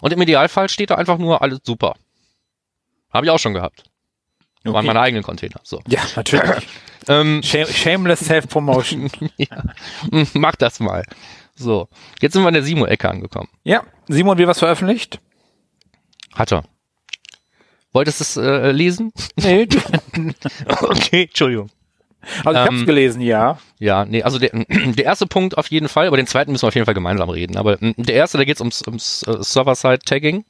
[0.00, 1.94] Und im Idealfall steht da einfach nur alles super.
[3.12, 3.84] Habe ich auch schon gehabt.
[4.64, 4.74] Okay.
[4.74, 5.60] Waren meine eigenen Container.
[5.62, 5.80] So.
[5.86, 6.66] Ja, natürlich.
[7.08, 9.08] Ähm, Shame, shameless Self-Promotion.
[9.36, 9.62] ja.
[10.34, 11.04] Mach das mal.
[11.54, 11.88] So.
[12.20, 13.48] Jetzt sind wir an der Simo-Ecke angekommen.
[13.62, 15.20] ja, Simon, wie was veröffentlicht?
[16.36, 16.62] Hat er.
[17.92, 19.12] Wolltest du es äh, lesen?
[19.36, 19.66] Nee,
[20.82, 21.70] okay, Entschuldigung.
[22.44, 23.58] also ich hab's Ähm, gelesen, ja.
[23.78, 26.68] Ja, nee, also der, der erste Punkt auf jeden Fall, über den zweiten müssen wir
[26.68, 27.56] auf jeden Fall gemeinsam reden.
[27.56, 30.44] Aber mm, der erste, da geht's ums, ums äh, Server-Side-Tagging.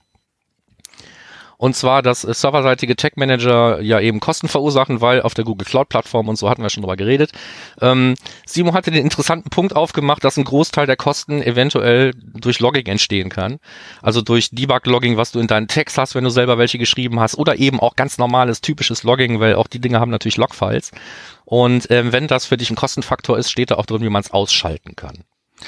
[1.58, 6.28] Und zwar, dass äh, serverseitige Tag-Manager ja eben Kosten verursachen, weil auf der Google Cloud-Plattform
[6.28, 7.32] und so hatten wir schon drüber geredet.
[7.80, 8.14] Ähm,
[8.46, 13.28] Simon hatte den interessanten Punkt aufgemacht, dass ein Großteil der Kosten eventuell durch Logging entstehen
[13.30, 13.58] kann.
[14.02, 17.36] Also durch Debug-Logging, was du in deinen Tags hast, wenn du selber welche geschrieben hast,
[17.38, 20.90] oder eben auch ganz normales, typisches Logging, weil auch die Dinge haben natürlich Logfiles.
[21.44, 24.20] Und ähm, wenn das für dich ein Kostenfaktor ist, steht da auch drin, wie man
[24.20, 25.18] es ausschalten kann.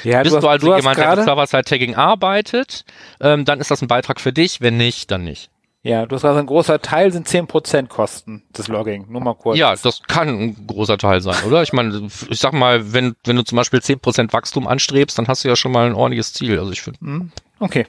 [0.05, 2.85] Ja, Bist du, hast- also hast jemand, der mit Server-Side-Tagging arbeitet,
[3.21, 4.61] ähm, dann ist das ein Beitrag für dich.
[4.61, 5.51] Wenn nicht, dann nicht.
[5.89, 9.07] Ja, du hast gerade ein großer Teil sind 10% Kosten des Logging.
[9.09, 9.57] Nur mal kurz.
[9.57, 11.63] Ja, das kann ein großer Teil sein, oder?
[11.63, 15.45] Ich meine, ich sag mal, wenn, wenn du zum Beispiel 10% Wachstum anstrebst, dann hast
[15.45, 16.59] du ja schon mal ein ordentliches Ziel.
[16.59, 17.87] Also ich finde, Okay.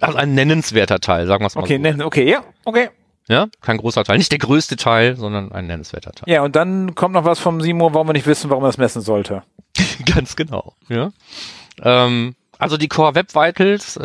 [0.00, 1.96] also ein nennenswerter Teil, sagen wir es mal Okay, so.
[1.98, 2.88] ne, okay, ja, okay.
[3.28, 4.18] Ja, kein großer Teil.
[4.18, 6.32] Nicht der größte Teil, sondern ein nennenswerter Teil.
[6.32, 8.78] Ja, und dann kommt noch was vom Simo, warum wir nicht wissen, warum er das
[8.78, 9.42] messen sollte.
[10.06, 10.74] Ganz genau.
[10.88, 11.10] Ja.
[11.82, 14.04] Ähm, also die Core Web Vitals, äh,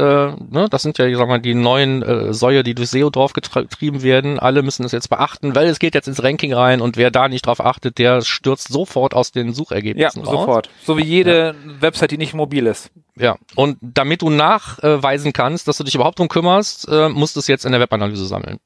[0.49, 4.01] ne, das sind ja, ich sag mal, die neuen äh, Säue, die durch SEO draufgetrieben
[4.03, 4.39] werden.
[4.39, 7.27] Alle müssen es jetzt beachten, weil es geht jetzt ins Ranking rein und wer da
[7.27, 10.31] nicht drauf achtet, der stürzt sofort aus den Ja, Suchergebnissen raus.
[10.39, 10.69] sofort.
[10.85, 12.91] So wie jede Website, die nicht mobil ist.
[13.15, 13.35] Ja.
[13.55, 17.47] Und damit du nachweisen kannst, dass du dich überhaupt drum kümmerst, äh, musst du es
[17.47, 18.59] jetzt in der Webanalyse sammeln.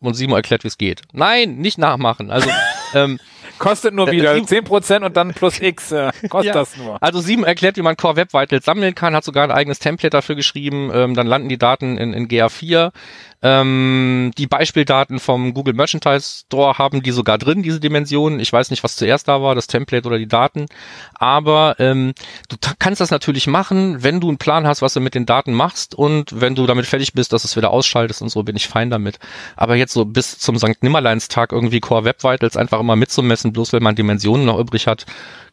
[0.00, 1.02] Und Simo erklärt, wie es geht.
[1.12, 2.30] Nein, nicht nachmachen.
[2.30, 2.48] Also
[2.94, 3.18] ähm,
[3.58, 5.92] Kostet nur wieder Sim- 10% und dann plus X.
[5.92, 6.60] Äh, kostet Ja.
[6.60, 7.02] das nur.
[7.02, 10.10] Also Sieben erklärt, wie man Core Web Vitals sammeln kann, hat sogar ein eigenes Template
[10.10, 10.90] dafür geschrieben.
[10.94, 12.92] Ähm, dann landen die Daten in, in GA4.
[13.40, 18.40] Ähm, die Beispieldaten vom Google Merchandise Store haben die sogar drin, diese Dimensionen.
[18.40, 20.66] Ich weiß nicht, was zuerst da war, das Template oder die Daten.
[21.14, 22.14] Aber ähm,
[22.48, 25.52] du kannst das natürlich machen, wenn du einen Plan hast, was du mit den Daten
[25.52, 28.56] machst und wenn du damit fertig bist, dass du es wieder ausschaltest und so, bin
[28.56, 29.18] ich fein damit.
[29.56, 30.82] Aber jetzt so bis zum St.
[30.82, 35.06] Nimmerleinstag irgendwie Core Web Vitals einfach immer mitzumessen, bloß weil man Dimensionen noch übrig hat,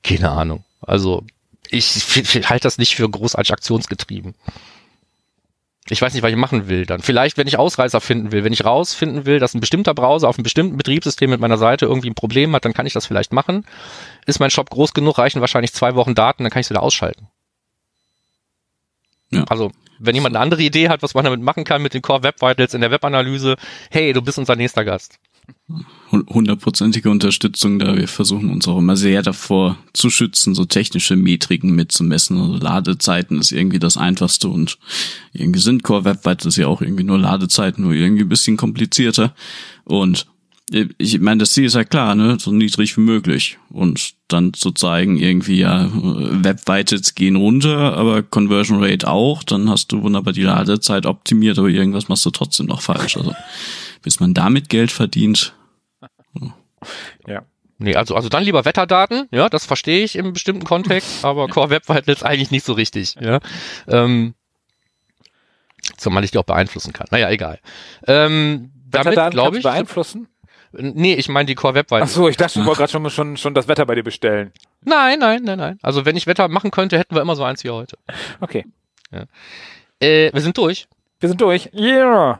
[0.04, 0.64] keine Ahnung.
[0.82, 1.24] Also
[1.70, 2.04] ich
[2.50, 4.36] halte das nicht für großartig aktionsgetrieben.
[5.88, 7.02] Ich weiß nicht, was ich machen will dann.
[7.02, 10.38] Vielleicht, wenn ich Ausreißer finden will, wenn ich rausfinden will, dass ein bestimmter Browser auf
[10.38, 13.32] einem bestimmten Betriebssystem mit meiner Seite irgendwie ein Problem hat, dann kann ich das vielleicht
[13.32, 13.66] machen.
[14.26, 16.82] Ist mein Shop groß genug, reichen wahrscheinlich zwei Wochen Daten, dann kann ich es wieder
[16.82, 17.28] ausschalten.
[19.30, 19.44] Ja.
[19.48, 22.24] Also, wenn jemand eine andere Idee hat, was man damit machen kann mit den Core
[22.24, 23.56] Web Vitals in der Webanalyse,
[23.92, 25.20] hey, du bist unser nächster Gast.
[26.12, 27.96] Hundertprozentige Unterstützung da.
[27.98, 32.40] Wir versuchen uns auch immer sehr davor zu schützen, so technische Metriken mitzumessen.
[32.40, 34.78] Also Ladezeiten ist irgendwie das Einfachste und
[35.34, 39.34] irgendwie sind Core Web Vitals ja auch irgendwie nur Ladezeiten, nur irgendwie ein bisschen komplizierter.
[39.84, 40.28] Und
[40.98, 43.60] ich meine, das Ziel ist ja klar, ne, so niedrig wie möglich.
[43.70, 49.70] Und dann zu zeigen, irgendwie, ja, Web Vitals gehen runter, aber Conversion Rate auch, dann
[49.70, 53.16] hast du wunderbar die Ladezeit optimiert, aber irgendwas machst du trotzdem noch falsch.
[53.18, 53.36] Also,
[54.06, 55.56] bis man damit Geld verdient,
[57.28, 57.44] Ja.
[57.80, 61.72] Nee, also, also dann lieber Wetterdaten, ja, das verstehe ich im bestimmten Kontext, aber Core
[61.72, 63.40] Web Vitals eigentlich nicht so richtig, ja.
[63.88, 64.36] Ähm,
[65.98, 67.08] zumal ich die auch beeinflussen kann.
[67.10, 67.60] Naja, egal.
[68.08, 69.64] Ähm, damit Wetterdaten glaube ich.
[69.64, 70.28] beeinflussen?
[70.72, 73.38] Nee, ich meine die Core Web Ach so, ich dachte, du wolltest gerade schon, schon,
[73.38, 74.52] schon das Wetter bei dir bestellen.
[74.84, 75.80] Nein, nein, nein, nein.
[75.82, 77.98] Also wenn ich Wetter machen könnte, hätten wir immer so eins wie heute.
[78.40, 78.66] Okay.
[80.00, 80.88] Äh, wir sind durch.
[81.20, 81.72] Wir sind durch.
[81.74, 82.40] Yeah.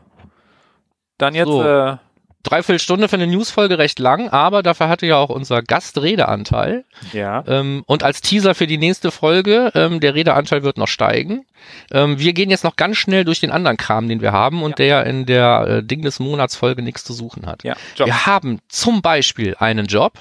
[1.18, 1.62] Dann jetzt So.
[1.62, 1.96] äh,
[2.42, 6.84] dreiviertel Stunde für eine Newsfolge recht lang, aber dafür hatte ja auch unser Gast Redeanteil.
[7.12, 7.42] Ja.
[7.46, 11.44] Ähm, und als Teaser für die nächste Folge, ähm, der Redeanteil wird noch steigen.
[11.90, 14.78] Ähm, wir gehen jetzt noch ganz schnell durch den anderen Kram, den wir haben und
[14.78, 17.64] der in der äh, Ding des Monats Folge nichts zu suchen hat.
[17.64, 18.06] Ja, Job.
[18.06, 20.12] Wir haben zum Beispiel einen Job.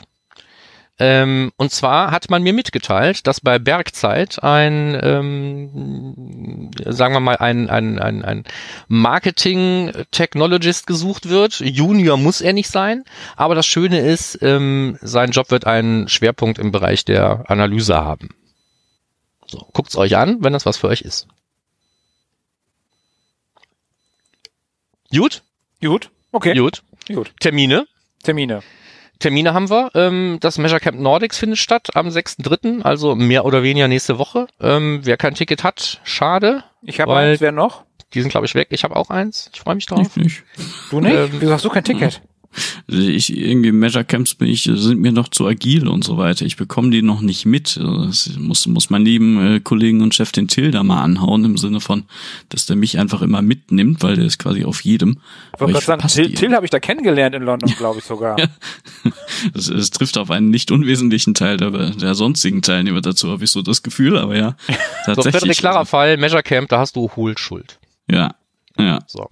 [0.98, 7.36] Ähm, und zwar hat man mir mitgeteilt, dass bei Bergzeit ein, ähm, sagen wir mal,
[7.36, 8.46] ein, ein, ein, ein
[8.88, 11.60] Marketing-Technologist gesucht wird.
[11.60, 13.04] Junior muss er nicht sein,
[13.36, 18.30] aber das Schöne ist, ähm, sein Job wird einen Schwerpunkt im Bereich der Analyse haben.
[19.48, 21.28] So, guckt's euch an, wenn das was für euch ist.
[25.12, 25.44] Gut?
[25.82, 26.10] Gut.
[26.32, 26.56] Okay.
[26.56, 26.84] Gut.
[27.08, 27.34] Gut.
[27.40, 27.86] Termine.
[28.24, 28.64] Termine.
[29.20, 29.90] Termine haben wir.
[29.96, 34.48] Ähm, das Measure Camp Nordics findet statt am 6.3., also mehr oder weniger nächste Woche.
[34.60, 36.64] Ähm, wer kein Ticket hat, schade.
[36.82, 37.84] Ich habe Weil- eins, wer noch?
[38.14, 38.68] Die sind, glaube ich, weg.
[38.72, 39.50] Ich habe auch eins.
[39.54, 40.00] Ich freue mich drauf.
[40.16, 40.44] Ich nicht.
[40.90, 41.14] Du nicht?
[41.14, 42.22] Ähm, Wieso hast du kein Ticket?
[42.88, 46.46] Ich irgendwie Measure Camps bin ich sind mir noch zu agil und so weiter.
[46.46, 47.78] Ich bekomme die noch nicht mit.
[47.78, 51.46] Also Das muss muss mein lieben äh, Kollegen und Chef den Till da mal anhauen
[51.46, 52.04] im Sinne von,
[52.50, 55.20] dass der mich einfach immer mitnimmt, weil der ist quasi auf jedem.
[55.54, 56.34] Ich wollte gerade sagen, Till.
[56.34, 58.38] Till habe ich da kennengelernt in London, glaube ich sogar.
[59.54, 63.52] Es, es trifft auf einen nicht unwesentlichen Teil der, der sonstigen Teilnehmer dazu, habe ich
[63.52, 64.56] so das Gefühl, aber ja,
[65.06, 65.42] So, tatsächlich.
[65.42, 66.18] Frederik, klarer Fall.
[66.18, 67.80] Measure Camp, da hast du Hohlschuld.
[68.10, 68.36] Ja,
[68.78, 69.00] ja.
[69.08, 69.28] So.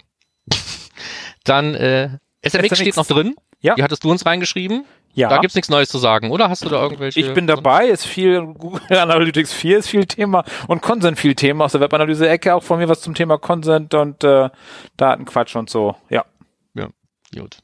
[1.44, 3.34] Dann, äh, SMX steht noch drin.
[3.60, 3.74] Ja.
[3.74, 4.84] Die hattest du uns reingeschrieben.
[5.14, 5.28] Ja.
[5.28, 6.50] Da gibt's nichts Neues zu sagen, oder?
[6.50, 7.20] Hast du da irgendwelche?
[7.20, 11.66] Ich bin dabei, ist viel Google Analytics 4 ist viel Thema und Consent viel Thema
[11.66, 14.50] aus der Webanalyse-Ecke, auch von mir was zum Thema Consent und äh,
[14.96, 15.96] Datenquatsch und so.
[16.10, 16.24] Ja.
[16.74, 16.88] Ja,
[17.40, 17.58] gut.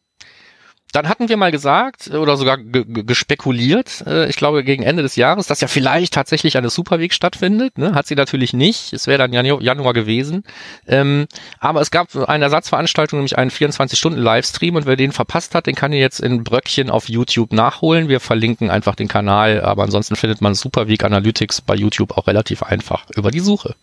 [0.93, 4.83] Dann hatten wir mal gesagt äh, oder sogar ge- ge- gespekuliert, äh, ich glaube gegen
[4.83, 7.79] Ende des Jahres, dass ja vielleicht tatsächlich eine Superweek stattfindet.
[7.79, 7.95] Ne?
[7.95, 8.93] Hat sie natürlich nicht.
[8.93, 10.43] Es wäre dann Janu Januar gewesen.
[10.87, 11.27] Ähm,
[11.59, 15.93] aber es gab eine Ersatzveranstaltung, nämlich einen 24-Stunden-Livestream und wer den verpasst hat, den kann
[15.93, 18.09] ihr jetzt in Bröckchen auf YouTube nachholen.
[18.09, 22.63] Wir verlinken einfach den Kanal, aber ansonsten findet man Superweek Analytics bei YouTube auch relativ
[22.63, 23.75] einfach über die Suche.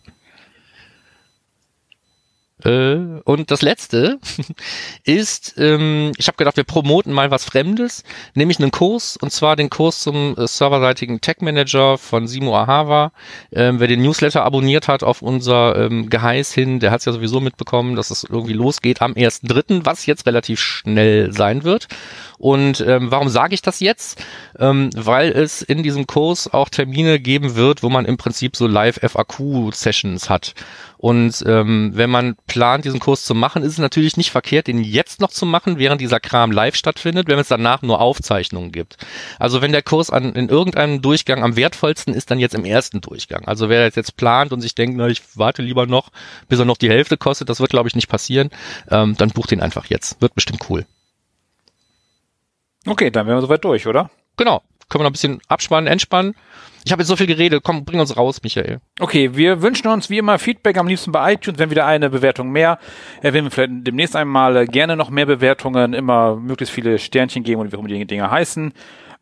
[2.64, 4.18] Äh, und das letzte
[5.04, 8.02] ist, ähm, ich habe gedacht, wir promoten mal was Fremdes,
[8.34, 13.12] nämlich einen Kurs, und zwar den Kurs zum äh, serverseitigen Tech Manager von Simo Ahava.
[13.52, 17.12] Ähm, wer den Newsletter abonniert hat auf unser ähm, Geheiß hin, der hat es ja
[17.12, 21.88] sowieso mitbekommen, dass es irgendwie losgeht am 1.3., was jetzt relativ schnell sein wird.
[22.38, 24.22] Und warum sage ich das jetzt?
[24.54, 30.30] Weil es in diesem Kurs auch Termine geben wird, wo man im Prinzip so Live-FAQ-Sessions
[30.30, 30.54] hat.
[30.98, 34.82] Und ähm, wenn man plant, diesen Kurs zu machen, ist es natürlich nicht verkehrt, den
[34.82, 38.96] jetzt noch zu machen, während dieser Kram live stattfindet, wenn es danach nur Aufzeichnungen gibt.
[39.38, 43.00] Also wenn der Kurs an, in irgendeinem Durchgang am wertvollsten ist, dann jetzt im ersten
[43.00, 43.46] Durchgang.
[43.46, 46.10] Also wer jetzt, jetzt plant und sich denkt, na, ich warte lieber noch,
[46.48, 48.50] bis er noch die Hälfte kostet, das wird, glaube ich, nicht passieren,
[48.90, 50.20] ähm, dann bucht den einfach jetzt.
[50.20, 50.84] Wird bestimmt cool.
[52.86, 54.10] Okay, dann wären wir soweit durch, oder?
[54.36, 54.62] Genau.
[54.88, 56.34] Können wir noch ein bisschen abspannen, entspannen.
[56.84, 57.62] Ich habe jetzt so viel geredet.
[57.64, 58.80] Komm, bring uns raus, Michael.
[59.00, 62.50] Okay, wir wünschen uns wie immer Feedback am liebsten bei iTunes, wenn wieder eine Bewertung
[62.50, 62.78] mehr.
[63.22, 67.60] Erwähnen wir vielleicht demnächst einmal äh, gerne noch mehr Bewertungen, immer möglichst viele Sternchen geben
[67.60, 68.72] und wie die Dinge heißen.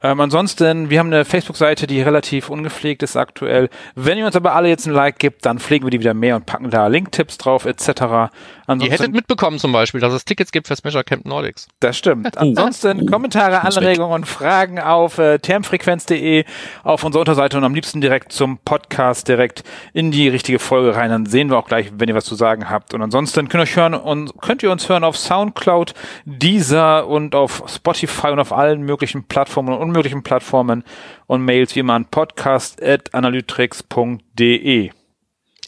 [0.03, 3.71] Ähm, ansonsten, wir haben eine Facebook-Seite, die relativ ungepflegt ist aktuell.
[3.95, 6.37] Wenn ihr uns aber alle jetzt ein Like gibt, dann pflegen wir die wieder mehr
[6.37, 7.89] und packen da Linktipps drauf etc.
[7.89, 8.31] Ihr
[8.67, 11.69] Ansonsten, hättet mitbekommen zum Beispiel, dass es Tickets gibt fürs Measure Camp Nordics.
[11.81, 12.37] das stimmt.
[12.39, 13.07] Ansonsten.
[13.07, 13.63] Kommentare.
[13.63, 16.45] Anregungen und Fragen auf äh, termfrequenz.de
[16.83, 21.11] auf unserer Unterseite und am liebsten direkt zum Podcast, direkt in die richtige Folge rein.
[21.11, 22.95] Dann sehen wir auch gleich, wenn ihr was zu sagen habt.
[22.95, 25.93] Und ansonsten könnt ihr, euch hören und könnt ihr uns hören auf Soundcloud,
[26.25, 30.85] Deezer und auf Spotify und auf allen möglichen Plattformen und unmöglichen Plattformen
[31.27, 34.91] und Mails wie immer an podcast.analytrix.de.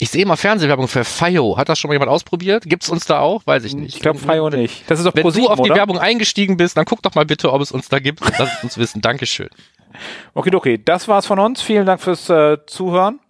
[0.00, 1.56] Ich sehe immer Fernsehwerbung für FIO.
[1.56, 2.64] Hat das schon mal jemand ausprobiert?
[2.66, 3.44] Gibt's uns da auch?
[3.46, 3.96] Weiß ich nicht.
[3.96, 4.88] Ich glaube, Fio nicht.
[4.88, 5.74] Das ist doch Wenn ProSieben, du auf die oder?
[5.74, 8.20] Werbung eingestiegen bist, dann guck doch mal bitte, ob es uns da gibt.
[8.38, 9.00] Lass es uns wissen.
[9.00, 9.48] Dankeschön.
[10.34, 10.80] Okay, okay.
[10.82, 11.62] Das war's von uns.
[11.62, 13.20] Vielen Dank fürs äh, Zuhören.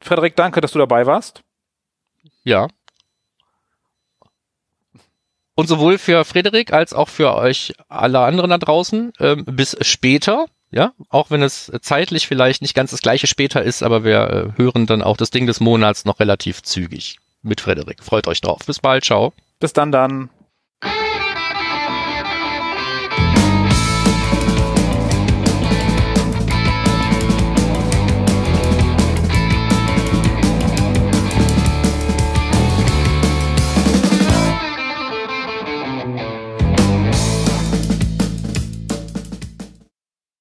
[0.00, 1.42] Frederik, danke, dass du dabei warst.
[2.42, 2.68] Ja.
[5.54, 10.46] Und sowohl für Frederik als auch für euch alle anderen da draußen ähm, bis später.
[10.70, 14.58] Ja, auch wenn es zeitlich vielleicht nicht ganz das gleiche später ist, aber wir äh,
[14.58, 18.02] hören dann auch das Ding des Monats noch relativ zügig mit Frederik.
[18.02, 18.58] Freut euch drauf.
[18.66, 19.32] Bis bald, ciao.
[19.60, 20.30] Bis dann dann.